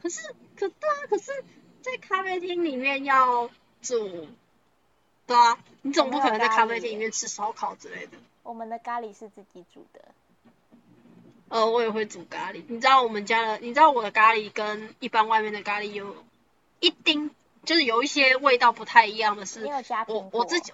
[0.00, 1.44] 可是，可对啊，可是，
[1.80, 3.48] 在咖啡厅里面要
[3.82, 4.28] 煮，
[5.26, 8.18] 对啊，你总不可能在咖啡厅里面吃烧烤之类的。
[8.42, 10.00] 我们的咖喱是自己煮的。
[11.48, 12.64] 呃，我也会煮咖喱。
[12.66, 16.24] 你知道我们家的，你知道我的咖喱跟一般外面的咖喱有
[16.80, 17.30] 一丁，
[17.64, 20.28] 就是有一些味道不太一样的是我果？
[20.32, 20.72] 我自己，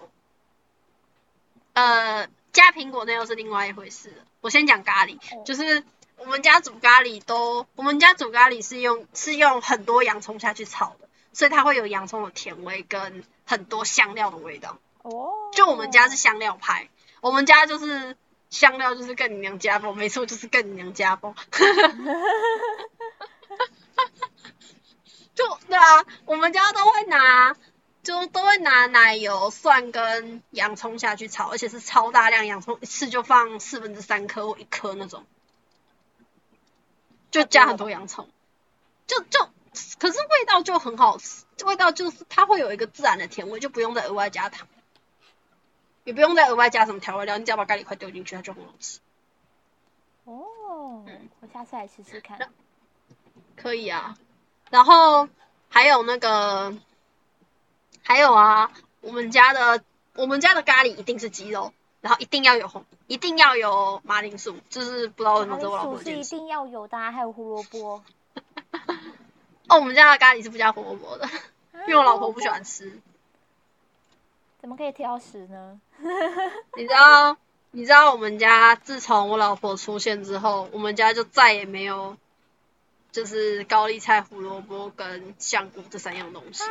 [1.74, 4.24] 呃，加苹果那又是另外一回事了。
[4.40, 5.84] 我先讲咖喱，哦就是
[6.16, 14.78] 我们家煮咖喱都，我们家煮咖喱是用是用很多洋葱下去炒的，所以它会有洋葱的甜味跟很多香料的味道。
[15.02, 15.32] 哦。
[15.52, 16.88] 就我们家是香料派，
[17.20, 18.16] 我们家就是
[18.50, 21.34] 香料就是更你娘家风，没错，就是更你娘家暴。
[25.34, 27.54] 就对啊，我们家都会拿，
[28.08, 35.26] 就都会拿奶油、蒜跟洋葱下去炒，而且是超大量洋葱，一次就放四分之三颗或一颗那种，
[37.30, 38.26] 就加很多洋葱，
[39.06, 39.50] 就就
[39.98, 44.66] 可是味道就很好吃，味道就是它会有一个自然的甜味，就不用再额外加糖。
[46.04, 49.00] 也不用再额外加什么调味料，你只要把咖喱块丢进去，它就很好吃。
[50.24, 52.38] 哦，嗯我下次来试试看。
[53.54, 54.16] 可以啊，
[54.70, 55.28] 然后
[55.68, 56.74] 还有那个，
[58.02, 58.70] 还有啊，
[59.00, 59.82] 我们家的
[60.14, 66.30] 我们家的咖喱一定是鸡肉，然后一定要有红，一定要有马铃薯，就是不知道为什么马这是我老婆的坚持。
[66.30, 68.02] 定要有的啊，还有胡萝卜。
[69.68, 71.28] 哦，我们家的咖喱是不加胡萝卜的，
[71.86, 73.00] 因为我老婆不喜欢吃。
[74.60, 75.80] 怎么可以挑食呢？
[76.76, 77.36] 你知道，
[77.70, 82.16] 你知道我们家自从我老婆出现之后，我们家就再也没有
[83.10, 86.62] 就是高丽菜、胡萝卜跟香菇这三样东西。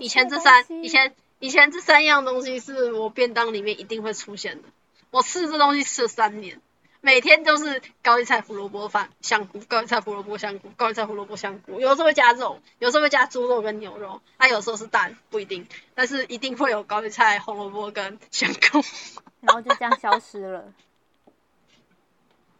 [0.00, 4.68] 以前这三，以前以前这三样东西是我便当里面一定会出现的。
[5.10, 6.60] 我吃这东西吃了三年，
[7.00, 11.80] 每天都是高丽菜、胡萝卜饭、香菇，高丽菜、胡萝卜、香菇，高丽菜、胡萝卜、香菇。
[11.80, 18.82] 有的时候会加肉，有时候会加猪肉跟牛肉，啊，有时候是蛋，不一定，但是一定会有高丽菜、红萝卜跟香菇。
[19.40, 20.74] 然后就这样消失了。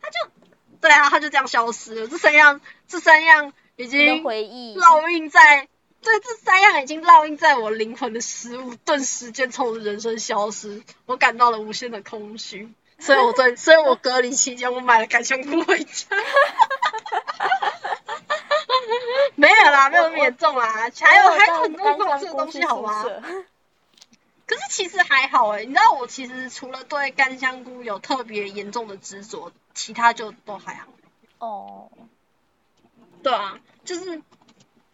[0.80, 2.08] 对啊，他就这样消失了。
[2.08, 4.76] 这三样，这三样已经回忆。
[4.78, 5.68] 烙印在，
[6.02, 12.72] 对，这三样已经烙印在我灵魂的食物，顿时间从我的人生消失，我感到了无限的空虚。
[13.00, 16.06] 所以我在， 所以我隔离期间，我买了干香菇回家。
[19.36, 23.04] 没有啦，没有那么严重啦，还有还有很多不好吃的东西，好吗？
[24.48, 30.88] 可是其实还好诶、你知道我其实除了对干香菇有特别严重的执着，其他就都还好。
[31.38, 31.90] 哦，
[33.22, 34.22] 对啊，就是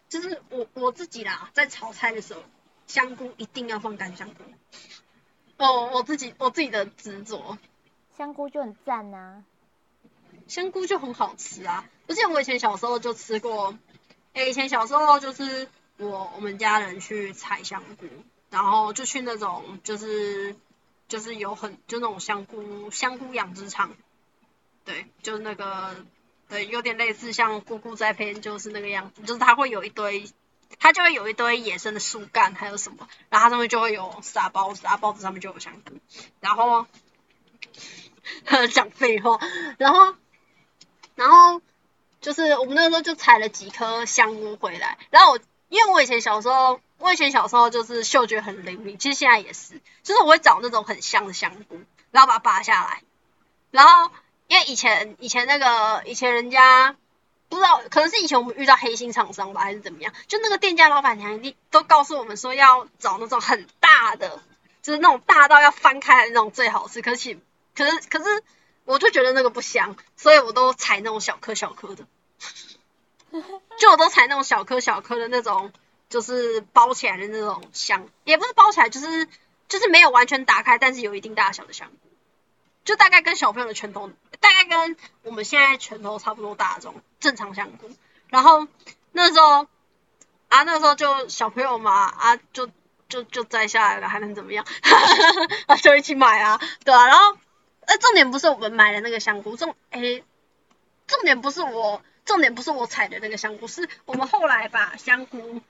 [0.09, 2.43] 就是我我自己啦，在炒菜的时候，
[2.89, 4.43] 香菇一定要放干香菇。
[5.57, 7.57] 哦，我自己我自己的执着，
[8.19, 9.45] 香菇就很赞呐、
[10.49, 11.89] 香菇就很好吃啊。
[12.09, 13.79] 而且我以前小时候就吃过，
[14.33, 18.07] 诶、以前小时候就是我我们家人去采香菇，
[18.55, 20.55] 然后就去那种就是
[21.09, 23.91] 就是有很就那种香菇香菇养殖场，
[24.85, 25.97] 对，就是那个
[26.49, 30.31] 对，有点类似像姑姑栽培，就是那个样子，就是它会有一堆。
[30.81, 35.93] 它就会有一堆野生的树干，还有什么，然后它上面就会有撒包子，啊，包子上面就有香菇，
[36.41, 36.87] 然后
[38.73, 39.39] 讲废话，
[39.79, 40.17] 然后
[41.15, 41.63] 然后
[42.21, 45.39] 就是我们那时候就采了几颗香菇回来，然后我
[45.75, 51.81] 因为我以前小时候，我以前小时候就是嗅觉很灵敏，其实现在也是，就是我会找那种很香的香菇，
[52.13, 53.03] 然后把它拔下来，
[53.73, 54.13] 然后
[54.47, 56.95] 因为以前以前那个以前人家
[57.49, 64.41] 不知道，可能是以前我们遇到黑心厂商吧，还是怎么样，就那个店家老板娘一定都告诉我们说要找那种很大的，
[64.81, 67.37] 就是那种大到要翻开来的那种最好吃，可是
[67.75, 68.45] 可是可是
[68.85, 72.07] 我就觉得那个不香，所以我都采那种小颗小颗的，
[73.79, 75.73] 就我都采那种小颗小颗的那种，
[76.09, 79.29] 就是包起来的那种香，也不是包起来，就是
[79.69, 82.09] 就是没有完全打开，但是有一定大小的香菇，
[82.85, 84.11] 就大概跟小朋友的拳头，
[84.41, 87.91] 大概跟我们现在拳头差不多大的这种正常香菇。
[88.29, 88.67] 然后
[89.13, 89.67] 那时候
[90.49, 92.69] 啊，那时候就小朋友嘛啊，就
[93.09, 94.65] 就就摘下来了，还能怎么样？
[95.67, 97.07] 啊，就一起买啊，对啊。
[97.07, 97.37] 然后
[97.87, 100.25] 呃，重点不是我们买的那个香菇，重诶，
[101.07, 105.61] 重点不是我，重点不是我采的那个香菇，是我们后来把香菇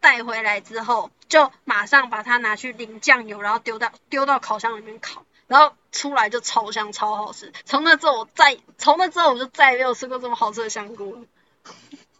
[0.00, 5.24] 带回来之后，就马上把它拿去淋酱油，然后丢到丢到烤箱里面烤。
[5.48, 7.52] 然后出来就超香超好吃。
[7.64, 11.22] 从那之后我再从那之后我就再也没有吃过这么好吃的香菇了。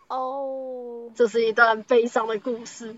[0.06, 2.96] 哦，这是一段悲伤的故事。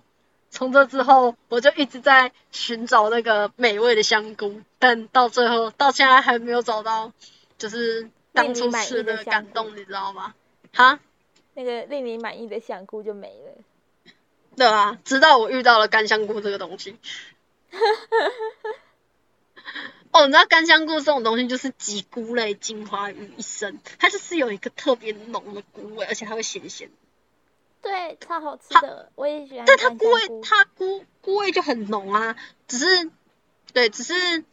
[0.51, 7.11] 从这之后，我就一直在寻找那个美味的香菇，但到最后到现在还没有找到，
[7.57, 10.35] 就是当初吃的感动，你知道吗？
[10.79, 11.01] 哈？
[11.55, 14.13] 那个令你满意的香菇就没了。
[14.57, 16.97] 对啊，直到我遇到了干香菇这个东西。
[20.13, 26.93] 哦，你知道干香菇这种东西就是集菇类精华于一身，它就是有一个特别浓的菇味，而且它会咸咸。
[27.83, 29.65] 对，超好吃的，我也喜欢。
[29.67, 32.37] 但，它菇味，它菇菇味就很浓啊。
[32.69, 33.11] 只是，
[33.73, 34.45] 对，只是，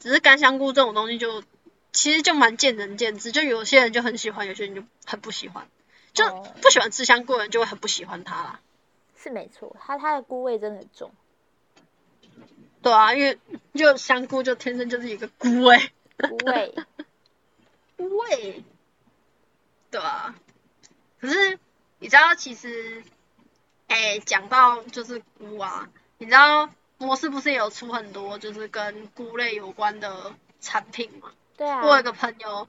[0.00, 1.44] 只是干香菇这种东西就
[1.92, 5.68] 其实就蛮见仁见智，就有些人就很喜欢，有些人就很不喜欢。
[6.12, 6.28] 就
[6.60, 8.60] 不喜欢吃香菇的人就会很不喜欢它啦。
[9.16, 11.12] 是没错，它它的菇味真的很重。
[12.82, 13.38] 对啊，因为
[13.74, 15.92] 就香菇就天生就是一个菇味。
[16.16, 16.74] 菇味。
[17.96, 18.64] 菇味。
[19.90, 20.34] 对啊。
[21.20, 21.58] 可是
[21.98, 23.04] 你知道，其实，
[23.86, 25.88] 哎，讲到就是菇啊，
[26.18, 31.30] 你知道摩斯不是有出很多就是跟菇类有关的产品吗？
[31.60, 31.84] 对啊。
[31.84, 32.66] 我有个朋友，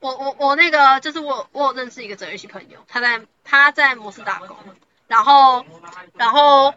[0.00, 4.54] 我我我那个就是我我有认识一个哲学系朋友，他在他在摩斯打工。
[5.06, 5.64] 然后，
[6.14, 6.74] 然后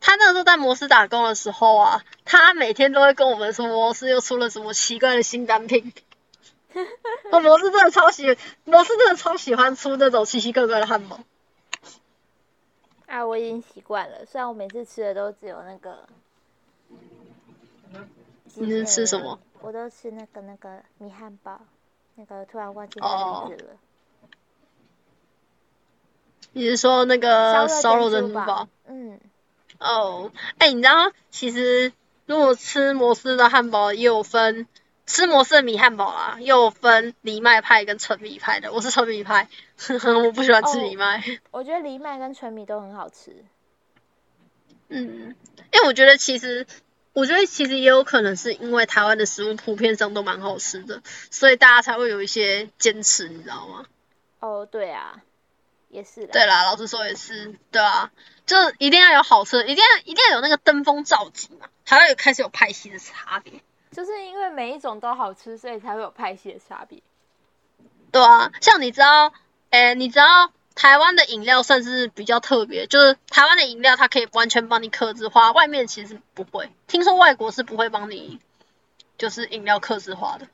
[0.00, 5.92] 他那时候在摩斯打工的时候啊，他每天都会跟我们说摩斯又出了什么奇怪的新单品。
[7.30, 11.20] 我摩斯真的超喜，摩斯真的超喜欢出那种奇奇怪怪的汉堡。
[13.06, 16.08] 啊，我已经习惯了，虽然我每次吃的都只有那个。
[18.54, 19.38] 你是吃什么？
[19.60, 21.60] 我都吃那个那个米汉堡，
[22.14, 23.76] 那个突然忘记名字了。
[26.52, 28.68] 你是说那个烧肉珍珠堡？
[28.86, 29.20] 嗯。
[29.78, 31.92] 哦，哎，你知道，其实
[32.24, 34.66] 如果吃摩斯的汉堡，也有分
[35.04, 38.72] 吃摩斯的米汉堡啦，又有分藜麦派跟纯米派的。
[38.72, 39.48] 我是纯米派，
[40.24, 41.22] 我不喜欢吃藜麦。
[41.50, 43.44] 我觉得藜麦跟纯米都很好吃。
[44.88, 45.34] 嗯，
[45.72, 46.66] 因为我觉得其实，
[47.16, 51.00] 我觉得其实也有可能是因为台湾的食物普遍上都蛮好吃的，
[51.30, 53.86] 所以大家才会有一些坚持，你知道吗？
[54.40, 55.22] 哦，对啊。
[55.88, 58.10] 也是对啦，老实说也是，对啊，
[58.44, 63.62] 就一定要有好吃，一定要一定要有那个登峰造极嘛，才会开始有派系的差别。
[63.92, 67.02] 就是因为每一种都好吃，所以才会有派系的差别。
[68.12, 69.32] 对啊，像你知道，
[69.70, 76.70] 诶，你知道台湾的饮料算是比较特别，就是台湾的饮料它可以完全帮你克制化，外面其实不会。
[76.86, 78.38] 听说外国是不会帮你，
[79.16, 80.46] 就是饮料克制化的。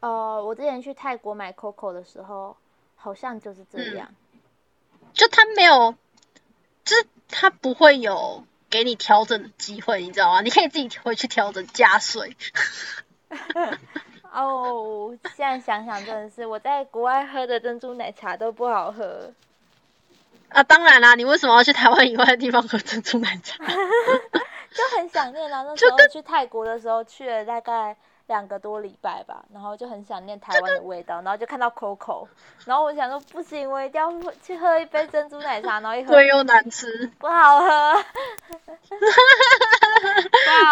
[0.00, 2.56] 呃，我之前去泰国买 Coco 的时候，
[2.96, 4.12] 好像就是这样。
[5.14, 5.94] 就它没有，
[6.84, 10.40] 就是他不会有给你调整的机会，你知道吗？
[10.40, 12.36] 你可以自己回去调整加水。
[14.32, 19.30] 哦，现在想想真的是，我在国外喝的珍珠奶茶都不好喝。
[20.54, 23.56] 啊，当然啦，你为什么要去台湾以外的地方喝珍珠奶茶？
[24.72, 27.96] 就很想念啊，那时候去泰国的时候去了大概。
[28.28, 32.28] 两个多礼拜吧，然后就很想念台湾的味道，然后就看到 Coco，
[32.64, 34.10] 然后我想说不行，我一定要
[34.42, 38.04] 去喝一杯珍珠奶茶，然后一喝又难吃， 不好喝，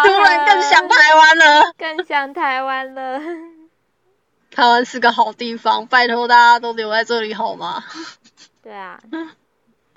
[0.05, 3.19] 突然更想台湾了，更想台湾了。
[4.49, 7.83] 台湾是个好地方，拜托大家都留在这里好吗？
[8.63, 8.97] 对啊，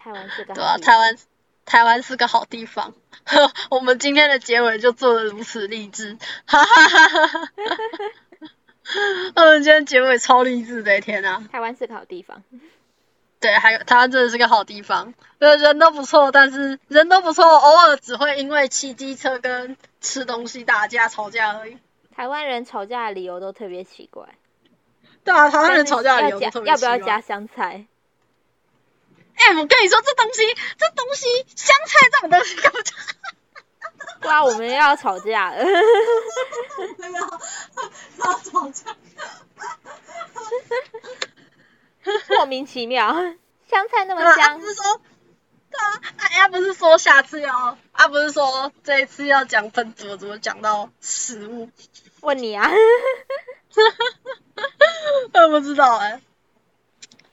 [0.04, 1.16] 台湾是个对啊，台湾。
[1.66, 2.92] 台湾是个好地方，
[3.70, 7.50] 我们今天的结尾就做的如此励志，哈哈哈哈哈哈！
[9.34, 11.42] 嗯，今天结尾超励志的，天啊！
[11.50, 12.42] 台湾是个好地方，
[13.40, 21.78] 对，还有台湾真的是个好地方，人都不错，但是人都不错，偶尔只会因为骑机车跟吃东西打架吵架而已。
[22.14, 24.28] 台湾人吵架的理由都特别奇怪。
[25.24, 27.86] 对啊，台湾人吵架的理由特别要不要加香菜？
[29.36, 31.26] 哎，我跟你说，这东西，这东西，
[31.56, 32.92] 香菜这种东西，根本就……
[34.20, 35.56] 对啊，我们要吵架了。
[35.64, 35.66] 要
[38.24, 38.96] 要吵架。
[42.28, 43.12] 莫名其妙，
[43.68, 44.58] 香菜那么香。
[44.60, 45.00] 不是说，
[45.70, 51.70] 对啊，哎呀，不是说下次要，啊，不是说这一次要讲分组，怎么讲到食物？
[52.20, 52.70] 问你啊。
[55.32, 56.20] 我不知道哎。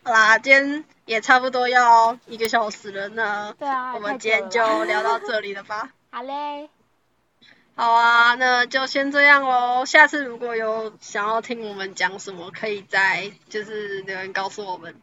[0.04, 0.84] 好啦，今天。
[1.12, 5.92] 也差不多要一个小时了呢，对啊，我们今天就聊到这里了吧？
[6.10, 6.70] 好嘞，
[7.76, 9.86] 好啊，那就先这样喽。
[9.86, 15.02] 下次如果有想要听我们讲什么，可以在就是留言告诉我们，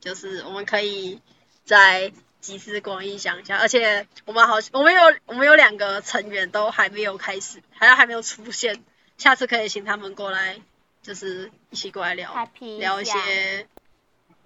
[0.00, 1.18] 就是我们可以
[1.64, 3.56] 再集思广益想一下。
[3.56, 8.84] 而且我们好，我们有我们有两个成员都还没有开始，还还没有出现，
[9.16, 10.60] 下次可以请他们过来，
[11.00, 12.34] 就是一起过来聊
[12.78, 13.66] 聊一些。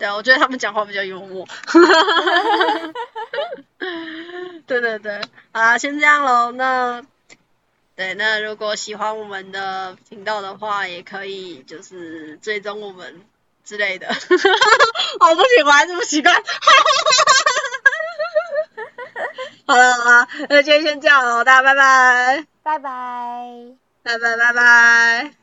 [0.03, 1.47] 对，我觉得他们讲话比较幽默。
[4.67, 5.21] 对对对，
[5.53, 6.51] 好啦，先这样喽。
[6.51, 7.05] 那
[7.95, 13.23] 对，那如果喜欢我们的频道的话，也可以就是追踪我们
[13.65, 14.09] 之类的。
[15.21, 16.35] 哦，不行，我还是不习惯。
[19.65, 23.47] 好了好了，那今天先这样喽，大家拜拜，拜拜。
[24.03, 25.42] 拜拜拜拜。